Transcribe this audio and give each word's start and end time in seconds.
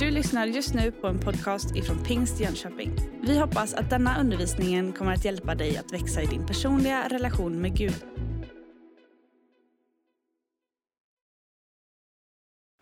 Du 0.00 0.10
lyssnar 0.10 0.46
just 0.46 0.74
nu 0.74 0.92
på 0.92 1.06
en 1.06 1.18
podcast 1.18 1.76
ifrån 1.76 2.04
Pingst 2.04 2.40
Jönköping. 2.40 2.96
Vi 3.22 3.38
hoppas 3.38 3.74
att 3.74 3.90
denna 3.90 4.20
undervisning 4.20 4.92
kommer 4.92 5.12
att 5.12 5.24
hjälpa 5.24 5.54
dig 5.54 5.76
att 5.76 5.92
växa 5.92 6.22
i 6.22 6.26
din 6.26 6.46
personliga 6.46 7.08
relation 7.08 7.60
med 7.60 7.76
Gud. 7.76 8.04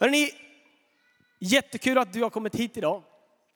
Hörrni, 0.01 0.31
jättekul 1.41 1.99
att 1.99 2.13
du 2.13 2.23
har 2.23 2.31
kommit 2.31 2.55
hit 2.55 2.77
idag. 2.77 3.03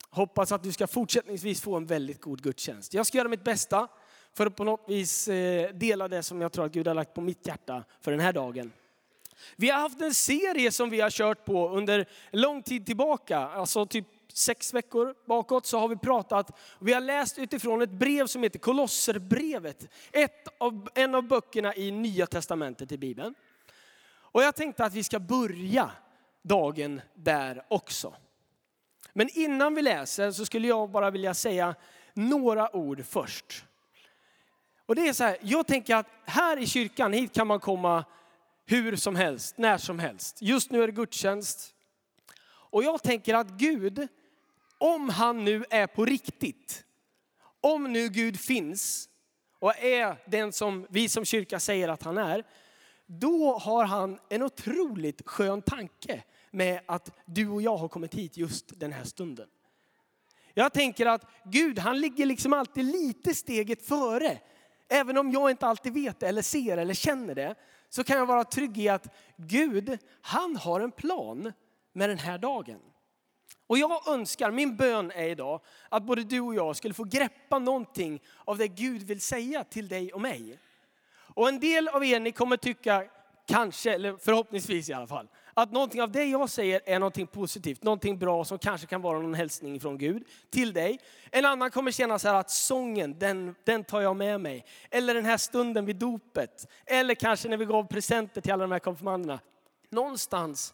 Hoppas 0.09 0.51
att 0.51 0.63
du 0.63 0.71
ska 0.71 0.87
fortsättningsvis 0.87 1.61
få 1.61 1.77
en 1.77 1.85
väldigt 1.85 2.21
god 2.21 2.41
gudstjänst. 2.41 2.93
Jag 2.93 3.05
ska 3.05 3.17
göra 3.17 3.27
mitt 3.29 3.43
bästa 3.43 3.87
för 4.33 4.45
att 4.45 4.55
på 4.55 4.63
något 4.63 4.85
vis 4.87 5.27
eh, 5.27 5.73
dela 5.73 6.07
det 6.07 6.23
som 6.23 6.41
jag 6.41 6.51
tror 6.51 6.65
att 6.65 6.71
Gud 6.71 6.87
har 6.87 6.93
lagt 6.93 7.13
på 7.13 7.21
mitt 7.21 7.47
hjärta 7.47 7.83
för 8.01 8.11
den 8.11 8.19
här 8.19 8.33
dagen. 8.33 8.71
Vi 9.55 9.69
har 9.69 9.79
haft 9.79 10.01
en 10.01 10.13
serie 10.13 10.71
som 10.71 10.89
vi 10.89 11.01
har 11.01 11.09
kört 11.09 11.45
på 11.45 11.69
under 11.69 12.05
lång 12.31 12.63
tid 12.63 12.85
tillbaka, 12.85 13.37
alltså 13.37 13.85
typ 13.85 14.05
sex 14.33 14.73
veckor 14.73 15.15
bakåt 15.25 15.65
så 15.65 15.79
har 15.79 15.87
vi 15.87 15.95
pratat, 15.95 16.59
vi 16.79 16.93
har 16.93 17.01
läst 17.01 17.39
utifrån 17.39 17.81
ett 17.81 17.91
brev 17.91 18.27
som 18.27 18.43
heter 18.43 18.59
Kolosserbrevet. 18.59 19.87
Ett 20.11 20.47
av, 20.57 20.89
en 20.95 21.15
av 21.15 21.23
böckerna 21.23 21.75
i 21.75 21.91
Nya 21.91 22.27
Testamentet 22.27 22.91
i 22.91 22.97
Bibeln. 22.97 23.35
Och 24.33 24.43
jag 24.43 24.55
tänkte 24.55 24.85
att 24.85 24.93
vi 24.93 25.03
ska 25.03 25.19
börja 25.19 25.91
dagen 26.41 27.01
där 27.13 27.65
också. 27.67 28.15
Men 29.13 29.29
innan 29.33 29.75
vi 29.75 29.81
läser 29.81 30.31
så 30.31 30.45
skulle 30.45 30.67
jag 30.67 30.89
bara 30.91 31.11
vilja 31.11 31.33
säga 31.33 31.75
några 32.13 32.75
ord 32.75 33.05
först. 33.05 33.65
Och 34.85 34.95
det 34.95 35.07
är 35.07 35.13
så 35.13 35.23
här, 35.23 35.37
jag 35.41 35.67
tänker 35.67 35.95
att 35.95 36.07
här 36.25 36.57
i 36.57 36.67
kyrkan, 36.67 37.13
hit 37.13 37.33
kan 37.33 37.47
man 37.47 37.59
komma 37.59 38.05
hur 38.65 38.95
som 38.95 39.15
helst, 39.15 39.57
när 39.57 39.77
som 39.77 39.99
helst. 39.99 40.41
Just 40.41 40.71
nu 40.71 40.83
är 40.83 40.87
det 40.87 40.93
gudstjänst. 40.93 41.75
Och 42.45 42.83
jag 42.83 43.03
tänker 43.03 43.33
att 43.33 43.49
Gud, 43.49 44.07
om 44.77 45.09
han 45.09 45.43
nu 45.43 45.65
är 45.69 45.87
på 45.87 46.05
riktigt, 46.05 46.85
om 47.61 47.93
nu 47.93 48.09
Gud 48.09 48.39
finns 48.39 49.09
och 49.59 49.77
är 49.77 50.29
den 50.29 50.53
som 50.53 50.87
vi 50.89 51.09
som 51.09 51.25
kyrka 51.25 51.59
säger 51.59 51.87
att 51.87 52.03
han 52.03 52.17
är, 52.17 52.43
då 53.05 53.57
har 53.57 53.85
han 53.85 54.19
en 54.29 54.43
otroligt 54.43 55.21
skön 55.25 55.61
tanke 55.61 56.23
med 56.51 56.81
att 56.85 57.11
du 57.25 57.49
och 57.49 57.61
jag 57.61 57.77
har 57.77 57.87
kommit 57.87 58.15
hit 58.15 58.37
just 58.37 58.79
den 58.79 58.93
här 58.93 59.03
stunden. 59.03 59.47
Jag 60.53 60.73
tänker 60.73 61.05
att 61.05 61.25
Gud, 61.43 61.79
han 61.79 61.99
ligger 61.99 62.25
liksom 62.25 62.53
alltid 62.53 62.85
lite 62.85 63.33
steget 63.33 63.87
före. 63.87 64.37
Även 64.89 65.17
om 65.17 65.31
jag 65.31 65.51
inte 65.51 65.67
alltid 65.67 65.93
vet 65.93 66.19
det 66.19 66.27
eller 66.27 66.41
ser 66.41 66.77
eller 66.77 66.93
känner 66.93 67.35
det, 67.35 67.55
så 67.95 68.03
kan 68.03 68.17
jag 68.17 68.25
vara 68.25 68.43
trygg 68.43 68.77
i 68.77 68.89
att 68.89 69.13
Gud, 69.37 69.97
han 70.21 70.55
har 70.55 70.79
en 70.81 70.91
plan 70.91 71.53
med 71.93 72.09
den 72.09 72.17
här 72.17 72.37
dagen. 72.37 72.79
Och 73.67 73.77
jag 73.77 74.07
önskar, 74.07 74.51
min 74.51 74.75
bön 74.75 75.11
är 75.11 75.27
idag, 75.27 75.61
att 75.89 76.03
både 76.03 76.23
du 76.23 76.39
och 76.39 76.55
jag 76.55 76.75
skulle 76.75 76.93
få 76.93 77.03
greppa 77.03 77.59
någonting 77.59 78.21
av 78.45 78.57
det 78.57 78.67
Gud 78.67 79.03
vill 79.03 79.21
säga 79.21 79.63
till 79.63 79.87
dig 79.87 80.13
och 80.13 80.21
mig. 80.21 80.59
Och 81.13 81.49
en 81.49 81.59
del 81.59 81.87
av 81.87 82.05
er, 82.05 82.19
ni 82.19 82.31
kommer 82.31 82.57
tycka, 82.57 83.03
kanske, 83.47 83.93
eller 83.93 84.17
förhoppningsvis 84.17 84.89
i 84.89 84.93
alla 84.93 85.07
fall, 85.07 85.27
att 85.53 85.71
någonting 85.71 86.01
av 86.01 86.11
det 86.11 86.25
jag 86.25 86.49
säger 86.49 86.81
är 86.85 86.99
någonting 86.99 87.27
positivt, 87.27 87.83
någonting 87.83 88.19
bra 88.19 88.45
som 88.45 88.59
kanske 88.59 88.87
kan 88.87 89.01
vara 89.01 89.19
någon 89.19 89.33
hälsning 89.33 89.79
från 89.79 89.97
Gud 89.97 90.23
till 90.49 90.73
dig. 90.73 90.99
En 91.31 91.45
annan 91.45 91.71
kommer 91.71 91.91
känna 91.91 92.19
så 92.19 92.27
här 92.27 92.35
att 92.35 92.49
sången, 92.49 93.19
den, 93.19 93.55
den 93.63 93.83
tar 93.83 94.01
jag 94.01 94.15
med 94.15 94.41
mig. 94.41 94.65
Eller 94.91 95.13
den 95.13 95.25
här 95.25 95.37
stunden 95.37 95.85
vid 95.85 95.95
dopet. 95.95 96.67
Eller 96.85 97.15
kanske 97.15 97.49
när 97.49 97.57
vi 97.57 97.65
gav 97.65 97.87
presenter 97.87 98.41
till 98.41 98.51
alla 98.51 98.63
de 98.63 98.71
här 98.71 98.79
konfirmanderna. 98.79 99.39
Någonstans, 99.89 100.73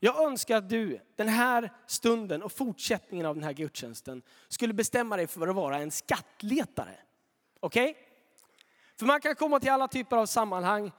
jag 0.00 0.24
önskar 0.24 0.56
att 0.56 0.68
du 0.68 1.00
den 1.16 1.28
här 1.28 1.72
stunden 1.86 2.42
och 2.42 2.52
fortsättningen 2.52 3.26
av 3.26 3.34
den 3.34 3.44
här 3.44 3.52
gudstjänsten 3.52 4.22
skulle 4.48 4.74
bestämma 4.74 5.16
dig 5.16 5.26
för 5.26 5.48
att 5.48 5.54
vara 5.54 5.78
en 5.78 5.90
skattletare. 5.90 6.96
Okej? 7.60 7.90
Okay? 7.90 8.02
För 8.98 9.06
man 9.06 9.20
kan 9.20 9.34
komma 9.34 9.60
till 9.60 9.70
alla 9.70 9.88
typer 9.88 10.16
av 10.16 10.26
sammanhang 10.26 10.92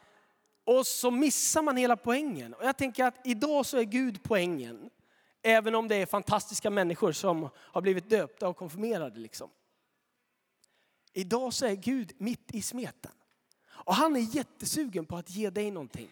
och 0.68 0.88
så 0.88 1.12
missar 1.12 1.62
man 1.62 1.78
hela 1.78 1.98
poängen. 1.98 2.54
Och 2.54 2.66
jag 2.66 2.78
tänker 2.78 3.06
att 3.06 3.20
idag 3.24 3.66
så 3.66 3.78
är 3.78 3.84
Gud 3.84 4.24
poängen. 4.24 4.90
Även 5.42 5.76
om 5.76 5.88
det 5.88 5.96
är 5.96 6.06
fantastiska 6.06 6.70
människor 6.70 7.12
som 7.12 7.50
har 7.56 7.82
blivit 7.82 8.10
döpta 8.10 8.48
och 8.48 8.58
konfirmerade. 8.58 9.20
Liksom. 9.20 9.50
Idag 11.14 11.54
så 11.54 11.66
är 11.66 11.76
Gud 11.76 12.12
mitt 12.18 12.56
i 12.56 12.62
smeten. 12.62 13.12
Och 13.70 13.96
han 13.96 14.16
är 14.16 14.36
jättesugen 14.36 15.06
på 15.06 15.18
att 15.18 15.30
ge 15.30 15.50
dig 15.50 15.72
någonting. 15.72 16.10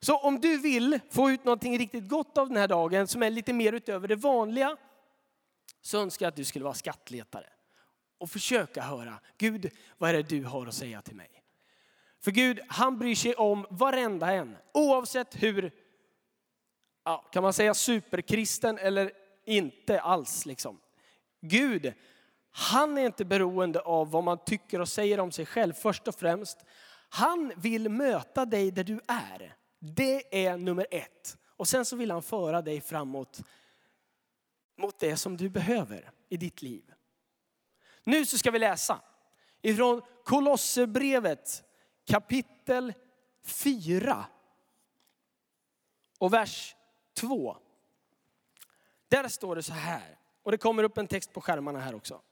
Så 0.00 0.18
om 0.18 0.40
du 0.40 0.58
vill 0.58 1.00
få 1.10 1.30
ut 1.30 1.44
någonting 1.44 1.78
riktigt 1.78 2.08
gott 2.08 2.38
av 2.38 2.48
den 2.48 2.56
här 2.56 2.68
dagen 2.68 3.06
som 3.06 3.22
är 3.22 3.30
lite 3.30 3.52
mer 3.52 3.72
utöver 3.72 4.08
det 4.08 4.16
vanliga. 4.16 4.76
Så 5.82 5.98
önskar 5.98 6.26
jag 6.26 6.30
att 6.30 6.36
du 6.36 6.44
skulle 6.44 6.64
vara 6.64 6.74
skattletare. 6.74 7.46
Och 8.18 8.30
försöka 8.30 8.82
höra, 8.82 9.20
Gud 9.38 9.70
vad 9.98 10.10
är 10.10 10.14
det 10.14 10.22
du 10.22 10.44
har 10.44 10.66
att 10.66 10.74
säga 10.74 11.02
till 11.02 11.16
mig? 11.16 11.39
För 12.20 12.30
Gud, 12.30 12.60
han 12.68 12.98
bryr 12.98 13.14
sig 13.14 13.34
om 13.34 13.66
varenda 13.70 14.32
en. 14.32 14.56
Oavsett 14.74 15.42
hur, 15.42 15.72
ja, 17.04 17.28
kan 17.32 17.42
man 17.42 17.52
säga 17.52 17.74
superkristen 17.74 18.78
eller 18.78 19.12
inte 19.44 20.00
alls. 20.00 20.46
Liksom. 20.46 20.80
Gud, 21.40 21.92
han 22.50 22.98
är 22.98 23.06
inte 23.06 23.24
beroende 23.24 23.80
av 23.80 24.10
vad 24.10 24.24
man 24.24 24.44
tycker 24.44 24.80
och 24.80 24.88
säger 24.88 25.20
om 25.20 25.32
sig 25.32 25.46
själv 25.46 25.72
först 25.72 26.08
och 26.08 26.14
främst. 26.14 26.58
Han 27.08 27.52
vill 27.56 27.88
möta 27.88 28.44
dig 28.44 28.70
där 28.70 28.84
du 28.84 29.00
är. 29.08 29.56
Det 29.78 30.46
är 30.46 30.56
nummer 30.56 30.86
ett. 30.90 31.36
Och 31.56 31.68
sen 31.68 31.84
så 31.84 31.96
vill 31.96 32.10
han 32.10 32.22
föra 32.22 32.62
dig 32.62 32.80
framåt 32.80 33.40
mot 34.78 34.98
det 34.98 35.16
som 35.16 35.36
du 35.36 35.48
behöver 35.48 36.10
i 36.28 36.36
ditt 36.36 36.62
liv. 36.62 36.92
Nu 38.04 38.26
så 38.26 38.38
ska 38.38 38.50
vi 38.50 38.58
läsa 38.58 39.00
ifrån 39.62 40.02
Kolosserbrevet 40.24 41.62
kapitel 42.04 42.94
4 43.42 44.26
och 46.18 46.32
vers 46.32 46.76
2. 47.14 47.56
Där 49.08 49.28
står 49.28 49.56
det 49.56 49.62
så 49.62 49.72
här, 49.72 50.18
och 50.42 50.50
det 50.50 50.58
kommer 50.58 50.82
upp 50.82 50.98
en 50.98 51.08
text 51.08 51.32
på 51.32 51.40
skärmarna 51.40 51.80
här 51.80 51.94
också. 51.94 52.22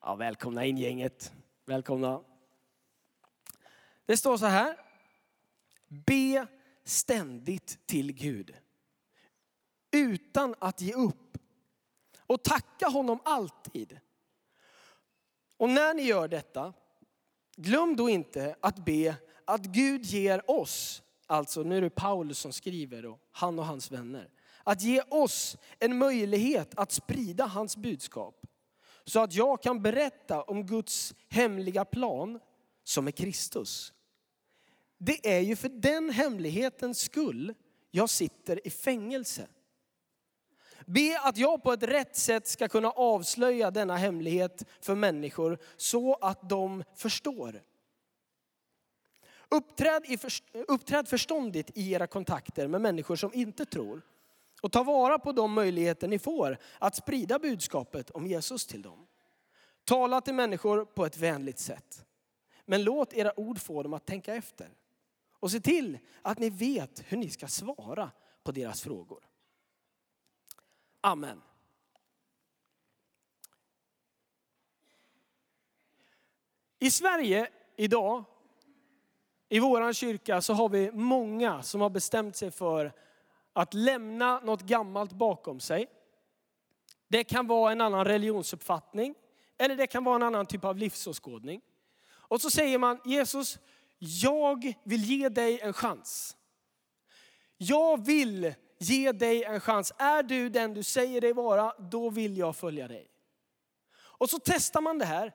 Ja, 0.00 0.14
välkomna 0.14 0.64
in 0.64 0.78
gänget. 0.78 1.32
Välkomna. 1.64 2.24
Det 4.06 4.16
står 4.16 4.36
så 4.36 4.46
här. 4.46 4.80
Be 5.88 6.46
ständigt 6.84 7.86
till 7.86 8.12
Gud. 8.12 8.56
Utan 9.90 10.54
att 10.58 10.80
ge 10.80 10.92
upp. 10.92 11.38
Och 12.26 12.42
tacka 12.42 12.88
honom 12.88 13.20
alltid. 13.24 14.00
Och 15.56 15.70
när 15.70 15.94
ni 15.94 16.02
gör 16.02 16.28
detta, 16.28 16.72
Glöm 17.56 17.96
då 17.96 18.08
inte 18.08 18.56
att 18.60 18.84
be 18.84 19.16
att 19.44 19.64
Gud 19.64 20.04
ger 20.04 20.50
oss, 20.50 21.02
alltså 21.26 21.62
nu 21.62 21.76
är 21.76 21.80
det 21.80 21.90
Paulus 21.90 22.38
som 22.38 22.52
skriver 22.52 23.06
och 23.06 23.18
han 23.32 23.58
och 23.58 23.66
hans 23.66 23.90
vänner, 23.90 24.28
att 24.64 24.82
ge 24.82 25.02
oss 25.10 25.56
en 25.78 25.98
möjlighet 25.98 26.74
att 26.74 26.92
sprida 26.92 27.46
hans 27.46 27.76
budskap. 27.76 28.46
Så 29.04 29.20
att 29.20 29.34
jag 29.34 29.62
kan 29.62 29.82
berätta 29.82 30.42
om 30.42 30.66
Guds 30.66 31.14
hemliga 31.28 31.84
plan 31.84 32.40
som 32.84 33.06
är 33.06 33.10
Kristus. 33.10 33.92
Det 34.98 35.36
är 35.36 35.40
ju 35.40 35.56
för 35.56 35.68
den 35.68 36.10
hemlighetens 36.10 36.98
skull 36.98 37.54
jag 37.90 38.10
sitter 38.10 38.66
i 38.66 38.70
fängelse. 38.70 39.46
Be 40.86 41.20
att 41.22 41.36
jag 41.36 41.62
på 41.62 41.72
ett 41.72 41.82
rätt 41.82 42.16
sätt 42.16 42.46
ska 42.46 42.68
kunna 42.68 42.90
avslöja 42.90 43.70
denna 43.70 43.96
hemlighet 43.96 44.64
för 44.80 44.94
människor 44.94 45.58
så 45.76 46.14
att 46.14 46.48
de 46.48 46.84
förstår. 46.94 47.62
Uppträd, 49.48 50.04
i, 50.06 50.18
uppträd 50.68 51.08
förståndigt 51.08 51.70
i 51.74 51.92
era 51.92 52.06
kontakter 52.06 52.68
med 52.68 52.80
människor 52.80 53.16
som 53.16 53.34
inte 53.34 53.64
tror. 53.64 54.02
Och 54.62 54.72
ta 54.72 54.82
vara 54.82 55.18
på 55.18 55.32
de 55.32 55.52
möjligheter 55.52 56.08
ni 56.08 56.18
får 56.18 56.58
att 56.78 56.96
sprida 56.96 57.38
budskapet 57.38 58.10
om 58.10 58.26
Jesus 58.26 58.66
till 58.66 58.82
dem. 58.82 59.06
Tala 59.84 60.20
till 60.20 60.34
människor 60.34 60.84
på 60.84 61.06
ett 61.06 61.16
vänligt 61.16 61.58
sätt. 61.58 62.04
Men 62.64 62.84
låt 62.84 63.12
era 63.12 63.40
ord 63.40 63.58
få 63.58 63.82
dem 63.82 63.94
att 63.94 64.06
tänka 64.06 64.34
efter. 64.34 64.68
Och 65.32 65.50
se 65.50 65.60
till 65.60 65.98
att 66.22 66.38
ni 66.38 66.50
vet 66.50 67.02
hur 67.06 67.16
ni 67.16 67.30
ska 67.30 67.46
svara 67.46 68.10
på 68.42 68.52
deras 68.52 68.82
frågor. 68.82 69.24
Amen. 71.04 71.42
I 76.78 76.90
Sverige 76.90 77.48
idag, 77.76 78.24
i 79.48 79.58
vår 79.58 79.92
kyrka, 79.92 80.40
så 80.40 80.52
har 80.52 80.68
vi 80.68 80.90
många 80.92 81.62
som 81.62 81.80
har 81.80 81.90
bestämt 81.90 82.36
sig 82.36 82.50
för 82.50 82.92
att 83.52 83.74
lämna 83.74 84.40
något 84.40 84.62
gammalt 84.62 85.12
bakom 85.12 85.60
sig. 85.60 85.86
Det 87.08 87.24
kan 87.24 87.46
vara 87.46 87.72
en 87.72 87.80
annan 87.80 88.04
religionsuppfattning, 88.04 89.14
eller 89.58 89.76
det 89.76 89.86
kan 89.86 90.04
vara 90.04 90.16
en 90.16 90.22
annan 90.22 90.46
typ 90.46 90.64
av 90.64 90.76
livsåskådning. 90.76 91.60
Och 92.08 92.40
så 92.40 92.50
säger 92.50 92.78
man, 92.78 93.00
Jesus, 93.04 93.58
jag 93.98 94.74
vill 94.84 95.04
ge 95.04 95.28
dig 95.28 95.60
en 95.60 95.72
chans. 95.72 96.36
Jag 97.56 98.04
vill 98.04 98.54
ge 98.90 99.12
dig 99.12 99.44
en 99.44 99.60
chans. 99.60 99.92
Är 99.98 100.22
du 100.22 100.48
den 100.48 100.74
du 100.74 100.82
säger 100.82 101.20
dig 101.20 101.32
vara, 101.32 101.72
då 101.78 102.10
vill 102.10 102.36
jag 102.36 102.56
följa 102.56 102.88
dig. 102.88 103.10
Och 103.96 104.30
så 104.30 104.38
testar 104.44 104.80
man 104.80 104.98
det 104.98 105.04
här 105.04 105.34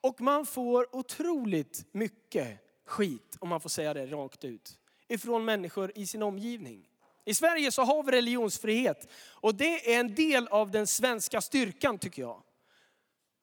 och 0.00 0.20
man 0.20 0.46
får 0.46 0.96
otroligt 0.96 1.86
mycket 1.92 2.58
skit, 2.86 3.36
om 3.40 3.48
man 3.48 3.60
får 3.60 3.68
säga 3.68 3.94
det 3.94 4.06
rakt 4.06 4.44
ut, 4.44 4.78
ifrån 5.08 5.44
människor 5.44 5.92
i 5.94 6.06
sin 6.06 6.22
omgivning. 6.22 6.88
I 7.24 7.34
Sverige 7.34 7.72
så 7.72 7.82
har 7.82 8.02
vi 8.02 8.12
religionsfrihet 8.12 9.10
och 9.30 9.54
det 9.54 9.94
är 9.94 10.00
en 10.00 10.14
del 10.14 10.48
av 10.48 10.70
den 10.70 10.86
svenska 10.86 11.40
styrkan 11.40 11.98
tycker 11.98 12.22
jag. 12.22 12.42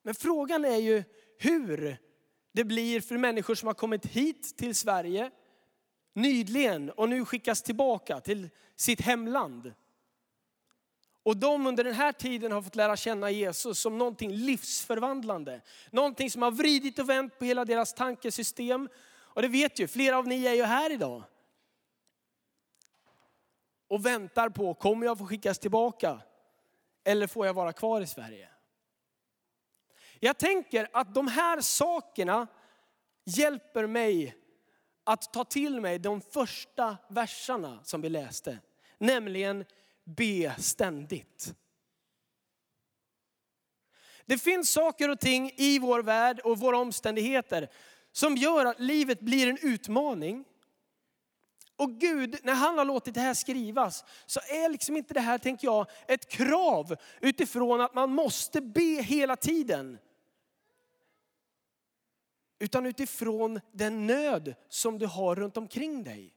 Men 0.03 0.15
frågan 0.15 0.65
är 0.65 0.77
ju 0.77 1.03
hur 1.37 1.97
det 2.51 2.63
blir 2.63 3.01
för 3.01 3.17
människor 3.17 3.55
som 3.55 3.67
har 3.67 3.73
kommit 3.73 4.05
hit 4.05 4.57
till 4.57 4.75
Sverige 4.75 5.31
nyligen 6.13 6.89
och 6.91 7.09
nu 7.09 7.25
skickas 7.25 7.61
tillbaka 7.61 8.19
till 8.19 8.49
sitt 8.75 9.01
hemland. 9.01 9.73
Och 11.23 11.37
de 11.37 11.67
under 11.67 11.83
den 11.83 11.93
här 11.93 12.11
tiden 12.11 12.51
har 12.51 12.61
fått 12.61 12.75
lära 12.75 12.97
känna 12.97 13.31
Jesus 13.31 13.79
som 13.79 13.97
någonting 13.97 14.31
livsförvandlande. 14.31 15.61
Någonting 15.91 16.31
som 16.31 16.41
har 16.41 16.51
vridit 16.51 16.99
och 16.99 17.09
vänt 17.09 17.39
på 17.39 17.45
hela 17.45 17.65
deras 17.65 17.93
tankesystem. 17.93 18.89
Och 19.11 19.41
det 19.41 19.47
vet 19.47 19.79
ju, 19.79 19.87
flera 19.87 20.17
av 20.17 20.27
ni 20.27 20.45
är 20.45 20.53
ju 20.53 20.63
här 20.63 20.91
idag. 20.91 21.23
Och 23.87 24.05
väntar 24.05 24.49
på, 24.49 24.73
kommer 24.73 25.05
jag 25.05 25.17
få 25.17 25.25
skickas 25.25 25.59
tillbaka? 25.59 26.21
Eller 27.03 27.27
får 27.27 27.45
jag 27.45 27.53
vara 27.53 27.73
kvar 27.73 28.01
i 28.01 28.07
Sverige? 28.07 28.49
Jag 30.19 30.37
tänker 30.37 30.87
att 30.93 31.13
de 31.13 31.27
här 31.27 31.61
sakerna 31.61 32.47
hjälper 33.25 33.87
mig 33.87 34.35
att 35.09 35.33
ta 35.33 35.43
till 35.43 35.81
mig 35.81 35.99
de 35.99 36.21
första 36.21 36.97
verserna 37.07 37.79
som 37.83 38.01
vi 38.01 38.09
läste. 38.09 38.59
Nämligen 38.97 39.65
be 40.03 40.55
ständigt. 40.59 41.53
Det 44.25 44.37
finns 44.37 44.71
saker 44.71 45.09
och 45.09 45.19
ting 45.19 45.51
i 45.57 45.79
vår 45.79 46.03
värld 46.03 46.39
och 46.39 46.59
våra 46.59 46.77
omständigheter 46.77 47.69
som 48.11 48.35
gör 48.35 48.65
att 48.65 48.79
livet 48.79 49.19
blir 49.19 49.47
en 49.47 49.57
utmaning. 49.61 50.45
Och 51.75 51.91
Gud, 51.91 52.39
när 52.43 52.53
han 52.53 52.77
har 52.77 52.85
låtit 52.85 53.13
det 53.13 53.21
här 53.21 53.33
skrivas, 53.33 54.05
så 54.25 54.39
är 54.39 54.69
liksom 54.69 54.97
inte 54.97 55.13
det 55.13 55.19
här, 55.19 55.37
tänker 55.37 55.67
jag, 55.67 55.87
ett 56.07 56.29
krav 56.29 56.95
utifrån 57.21 57.81
att 57.81 57.93
man 57.93 58.09
måste 58.09 58.61
be 58.61 59.01
hela 59.01 59.35
tiden. 59.35 59.97
Utan 62.59 62.85
utifrån 62.85 63.59
den 63.71 64.07
nöd 64.07 64.55
som 64.69 64.99
du 64.99 65.05
har 65.05 65.35
runt 65.35 65.57
omkring 65.57 66.03
dig. 66.03 66.33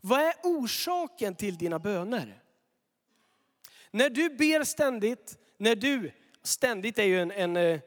Vad 0.00 0.20
är 0.20 0.34
orsaken 0.42 1.34
till 1.34 1.58
dina 1.58 1.78
böner? 1.78 2.42
När 3.90 4.10
du 4.10 4.28
ber 4.28 4.64
ständigt, 4.64 5.38
när 5.56 5.74
du, 5.74 6.12
ständigt 6.42 6.98
är 6.98 7.04
ju 7.04 7.20
en, 7.20 7.30
en, 7.30 7.56
eh, 7.56 7.80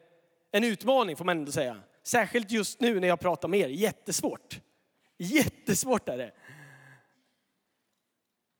en 0.51 0.63
utmaning 0.63 1.15
får 1.15 1.25
man 1.25 1.37
ändå 1.37 1.51
säga. 1.51 1.79
Särskilt 2.03 2.51
just 2.51 2.79
nu 2.79 2.99
när 2.99 3.07
jag 3.07 3.19
pratar 3.19 3.47
med 3.47 3.59
er, 3.59 3.67
jättesvårt. 3.69 4.59
Jättesvårt 5.17 6.09
är 6.09 6.17
det. 6.17 6.31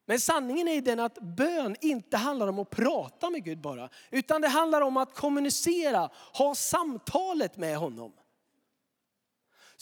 Men 0.06 0.20
sanningen 0.20 0.68
är 0.68 0.82
den 0.82 1.00
att 1.00 1.20
bön 1.22 1.76
inte 1.82 2.18
handlar 2.18 2.48
om 2.48 2.60
att 2.60 2.70
prata 2.70 3.30
med 3.30 3.44
Gud 3.44 3.62
bara. 3.62 3.90
Utan 4.12 4.42
det 4.42 4.48
handlar 4.48 4.82
om 4.82 4.98
att 4.98 5.16
kommunicera, 5.16 6.10
ha 6.34 6.56
samtalet 6.56 7.58
med 7.58 7.78
honom. 7.78 8.14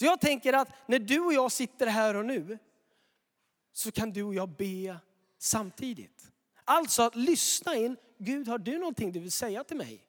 Så 0.01 0.05
jag 0.05 0.21
tänker 0.21 0.53
att 0.53 0.69
när 0.85 0.99
du 0.99 1.19
och 1.19 1.33
jag 1.33 1.51
sitter 1.51 1.87
här 1.87 2.15
och 2.15 2.25
nu 2.25 2.57
så 3.73 3.91
kan 3.91 4.11
du 4.11 4.23
och 4.23 4.35
jag 4.35 4.49
be 4.49 4.97
samtidigt. 5.37 6.31
Alltså 6.65 7.03
att 7.03 7.15
lyssna 7.15 7.75
in, 7.75 7.97
Gud 8.17 8.47
har 8.47 8.57
du 8.57 8.77
någonting 8.77 9.11
du 9.11 9.19
vill 9.19 9.31
säga 9.31 9.63
till 9.63 9.77
mig? 9.77 10.05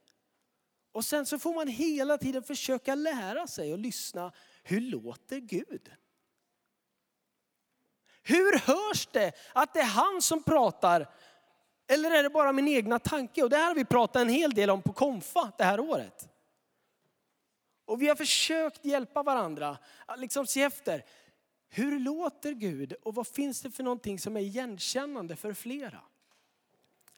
Och 0.92 1.04
sen 1.04 1.26
så 1.26 1.38
får 1.38 1.54
man 1.54 1.68
hela 1.68 2.18
tiden 2.18 2.42
försöka 2.42 2.94
lära 2.94 3.46
sig 3.46 3.72
och 3.72 3.78
lyssna, 3.78 4.32
hur 4.62 4.80
låter 4.80 5.38
Gud? 5.38 5.92
Hur 8.22 8.58
hörs 8.58 9.06
det 9.06 9.32
att 9.52 9.74
det 9.74 9.80
är 9.80 9.84
han 9.84 10.22
som 10.22 10.42
pratar? 10.42 11.10
Eller 11.86 12.10
är 12.10 12.22
det 12.22 12.30
bara 12.30 12.52
min 12.52 12.68
egna 12.68 12.98
tanke? 12.98 13.42
Och 13.42 13.50
det 13.50 13.56
här 13.56 13.68
har 13.68 13.74
vi 13.74 13.84
pratat 13.84 14.22
en 14.22 14.28
hel 14.28 14.50
del 14.50 14.70
om 14.70 14.82
på 14.82 14.92
Konfa 14.92 15.52
det 15.58 15.64
här 15.64 15.80
året. 15.80 16.31
Och 17.92 18.02
vi 18.02 18.08
har 18.08 18.16
försökt 18.16 18.84
hjälpa 18.84 19.22
varandra 19.22 19.78
att 20.06 20.20
liksom 20.20 20.46
se 20.46 20.62
efter, 20.62 21.04
hur 21.68 21.98
låter 21.98 22.52
Gud 22.52 22.92
och 23.02 23.14
vad 23.14 23.26
finns 23.26 23.60
det 23.62 23.70
för 23.70 23.82
någonting 23.82 24.18
som 24.18 24.36
är 24.36 24.40
igenkännande 24.40 25.36
för 25.36 25.54
flera? 25.54 26.00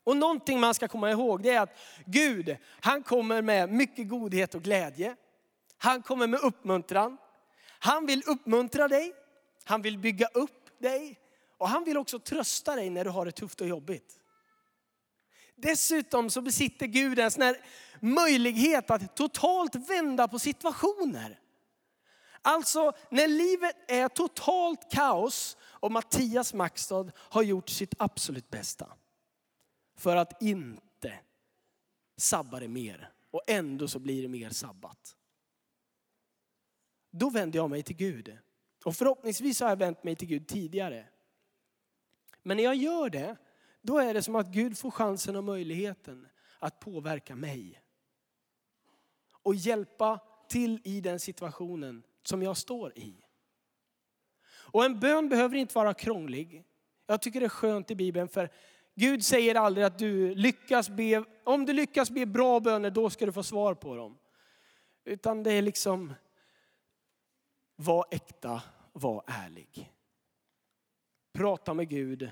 Och 0.05 0.17
någonting 0.17 0.61
man 0.61 0.75
ska 0.75 0.89
komma 0.89 1.11
ihåg 1.11 1.43
det 1.43 1.51
är 1.51 1.61
att 1.61 1.79
Gud, 2.07 2.57
han 2.81 3.03
kommer 3.03 3.43
med 3.43 3.69
mycket 3.73 4.09
godhet 4.09 4.55
och 4.55 4.63
glädje. 4.63 5.17
Han 5.79 6.03
kommer 6.03 6.27
med 6.27 6.41
uppmuntran. 6.41 7.17
Han 7.79 8.07
vill 8.07 8.23
uppmuntra 8.27 8.89
dig. 8.89 9.13
Han 9.65 9.83
vill 9.83 9.99
bygga 9.99 10.27
upp 10.27 10.81
dig. 10.81 11.19
Och 11.59 11.69
han 11.69 11.85
vill 11.85 11.97
också 11.97 12.19
trösta 12.19 12.77
dig 12.77 12.91
när 12.91 13.05
du 13.05 13.11
har 13.11 13.25
det 13.25 13.33
tufft 13.33 13.61
och 13.61 13.69
jobbigt. 13.69 14.21
Dessutom 15.55 16.31
så 16.31 16.41
besitter 16.41 16.87
Gud 16.87 17.19
en 17.19 17.31
sån 17.31 17.43
här 17.43 17.57
möjlighet 18.01 18.91
att 18.91 19.17
totalt 19.17 19.75
vända 19.75 20.29
på 20.29 20.39
situationer. 20.39 21.41
Alltså 22.43 22.93
när 23.11 23.29
livet 23.29 23.91
är 23.91 24.09
totalt 24.09 24.91
kaos 24.91 25.57
och 25.63 25.93
Mattias 25.93 26.55
Maxstad 26.55 27.13
har 27.17 27.43
gjort 27.43 27.69
sitt 27.69 27.95
absolut 27.99 28.51
bästa. 28.51 28.93
För 29.97 30.17
att 30.17 30.43
inte 30.43 31.19
sabba 32.17 32.61
det 32.61 32.69
mer. 32.69 33.11
Och 33.31 33.43
ändå 33.47 33.89
så 33.89 33.99
blir 33.99 34.23
det 34.23 34.29
mer 34.29 34.51
sabbat. 34.51 35.17
Då 37.11 37.31
vänder 37.31 37.59
jag 37.59 37.71
mig 37.71 37.83
till 37.83 37.97
Gud. 37.97 38.39
Och 38.85 38.97
förhoppningsvis 38.97 39.61
har 39.61 39.69
jag 39.69 39.77
vänt 39.77 40.05
mig 40.05 40.17
till 40.17 40.29
Gud 40.29 40.49
tidigare. 40.49 41.07
Men 42.43 42.57
när 42.57 42.65
jag 42.65 42.75
gör 42.75 43.11
det, 43.11 43.37
då 43.85 43.99
är 43.99 44.15
det 44.15 44.23
som 44.23 44.37
att 44.37 44.47
Gud 44.47 44.79
får 44.79 44.91
chansen 44.91 45.37
och 45.37 45.45
möjligheten 45.45 46.29
att 46.59 46.81
påverka 46.81 47.37
mig. 47.37 47.81
Och 49.43 49.55
hjälpa 49.55 50.21
till 50.49 50.81
i 50.85 51.01
den 51.01 51.21
situationen 51.21 52.03
som 52.23 52.43
jag 52.43 52.57
står 52.57 52.99
i. 52.99 53.25
Och 54.47 54.85
en 54.85 55.01
bön 55.01 55.29
behöver 55.29 55.57
inte 55.57 55.75
vara 55.75 55.95
krånglig. 55.95 56.65
Jag 57.07 57.23
tycker 57.23 57.41
det 57.41 57.47
är 57.47 57.51
skönt 57.51 57.91
i 57.91 57.95
Bibeln 57.95 58.29
för 58.29 58.51
Gud 58.95 59.25
säger 59.25 59.55
aldrig 59.55 59.87
att 59.87 59.99
du 59.99 60.35
lyckas 60.35 60.89
be, 60.89 61.25
om 61.45 61.67
du 61.67 61.73
lyckas 61.73 62.11
be 62.11 62.27
bra 62.27 62.61
böner 62.61 62.91
då 62.91 63.11
ska 63.11 63.27
du 63.27 63.33
få 63.33 63.43
svar 63.43 63.75
på 63.75 63.97
dem. 63.97 64.19
Utan 65.05 65.43
det 65.43 65.53
är 65.53 65.63
liksom, 65.63 66.15
var 67.77 68.07
äkta, 68.11 68.63
var 68.93 69.25
ärlig. 69.27 69.93
Prata 71.33 71.75
med 71.75 71.89
Gud 71.89 72.31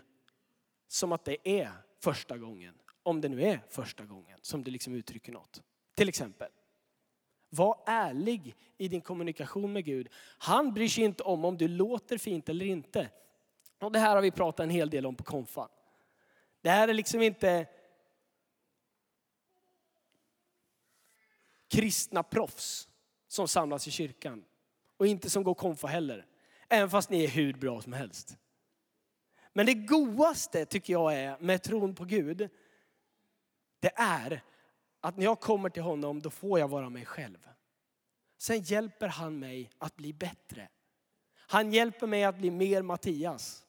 som 0.93 1.13
att 1.13 1.25
det 1.25 1.49
är 1.49 1.73
första 2.01 2.39
gången. 2.39 2.75
Om 3.03 3.21
det 3.21 3.29
nu 3.29 3.43
är 3.43 3.61
första 3.69 4.05
gången 4.05 4.39
som 4.43 4.65
du 4.65 4.71
liksom 4.71 4.95
uttrycker 4.95 5.33
något. 5.33 5.63
Till 5.95 6.09
exempel. 6.09 6.51
Var 7.49 7.83
ärlig 7.87 8.57
i 8.79 8.89
din 8.89 9.01
kommunikation 9.01 9.73
med 9.73 9.85
Gud. 9.85 10.09
Han 10.39 10.75
bryr 10.75 10.89
sig 10.89 11.05
inte 11.05 11.23
om 11.23 11.45
om 11.45 11.57
du 11.57 11.69
låter 11.69 12.19
fint 12.19 12.49
eller 12.49 12.67
inte. 12.67 13.11
Och 13.79 13.93
det 13.93 13.99
här 13.99 14.15
har 14.15 14.23
vi 14.23 14.31
pratat 14.31 14.61
en 14.61 14.71
hel 14.71 14.91
del 14.91 15.07
om 15.07 15.15
på 15.15 15.25
konfan. 15.25 15.69
Det 16.61 16.71
här 16.71 16.89
är 16.89 16.95
liksom 16.95 17.23
inte 17.23 17.69
kristna 21.69 22.23
proffs 22.23 22.89
som 23.29 23.49
samlas 23.49 23.89
i 23.89 23.91
kyrkan. 23.91 24.45
Och 24.97 25.07
inte 25.07 25.31
som 25.31 25.45
går 25.45 25.55
konfa 25.55 25.87
heller. 25.87 26.27
Även 26.69 26.91
fast 26.91 27.11
ni 27.11 27.25
är 27.25 27.29
hur 27.29 27.53
bra 27.53 27.83
som 27.83 27.93
helst. 27.93 28.37
Men 29.53 29.67
det 29.67 29.75
godaste 29.75 30.67
tycker 30.67 30.93
jag 30.93 31.15
är 31.15 31.39
med 31.41 31.63
tron 31.63 31.95
på 31.95 32.05
Gud, 32.05 32.51
det 33.81 33.93
är 33.97 34.43
att 35.01 35.17
när 35.17 35.25
jag 35.25 35.41
kommer 35.41 35.71
till 35.71 35.83
honom 35.83 36.23
då 36.23 36.31
får 36.31 36.59
jag 36.59 36.69
vara 36.69 36.91
mig 36.91 37.05
själv. 37.07 37.49
Sen 38.39 38.61
hjälper 38.61 39.09
han 39.09 39.39
mig 39.39 39.71
att 39.79 39.97
bli 39.97 40.13
bättre. 40.13 40.69
Han 41.35 41.73
hjälper 41.73 42.07
mig 42.07 42.25
att 42.25 42.39
bli 42.39 42.51
mer 42.51 42.83
Mattias. 42.83 43.67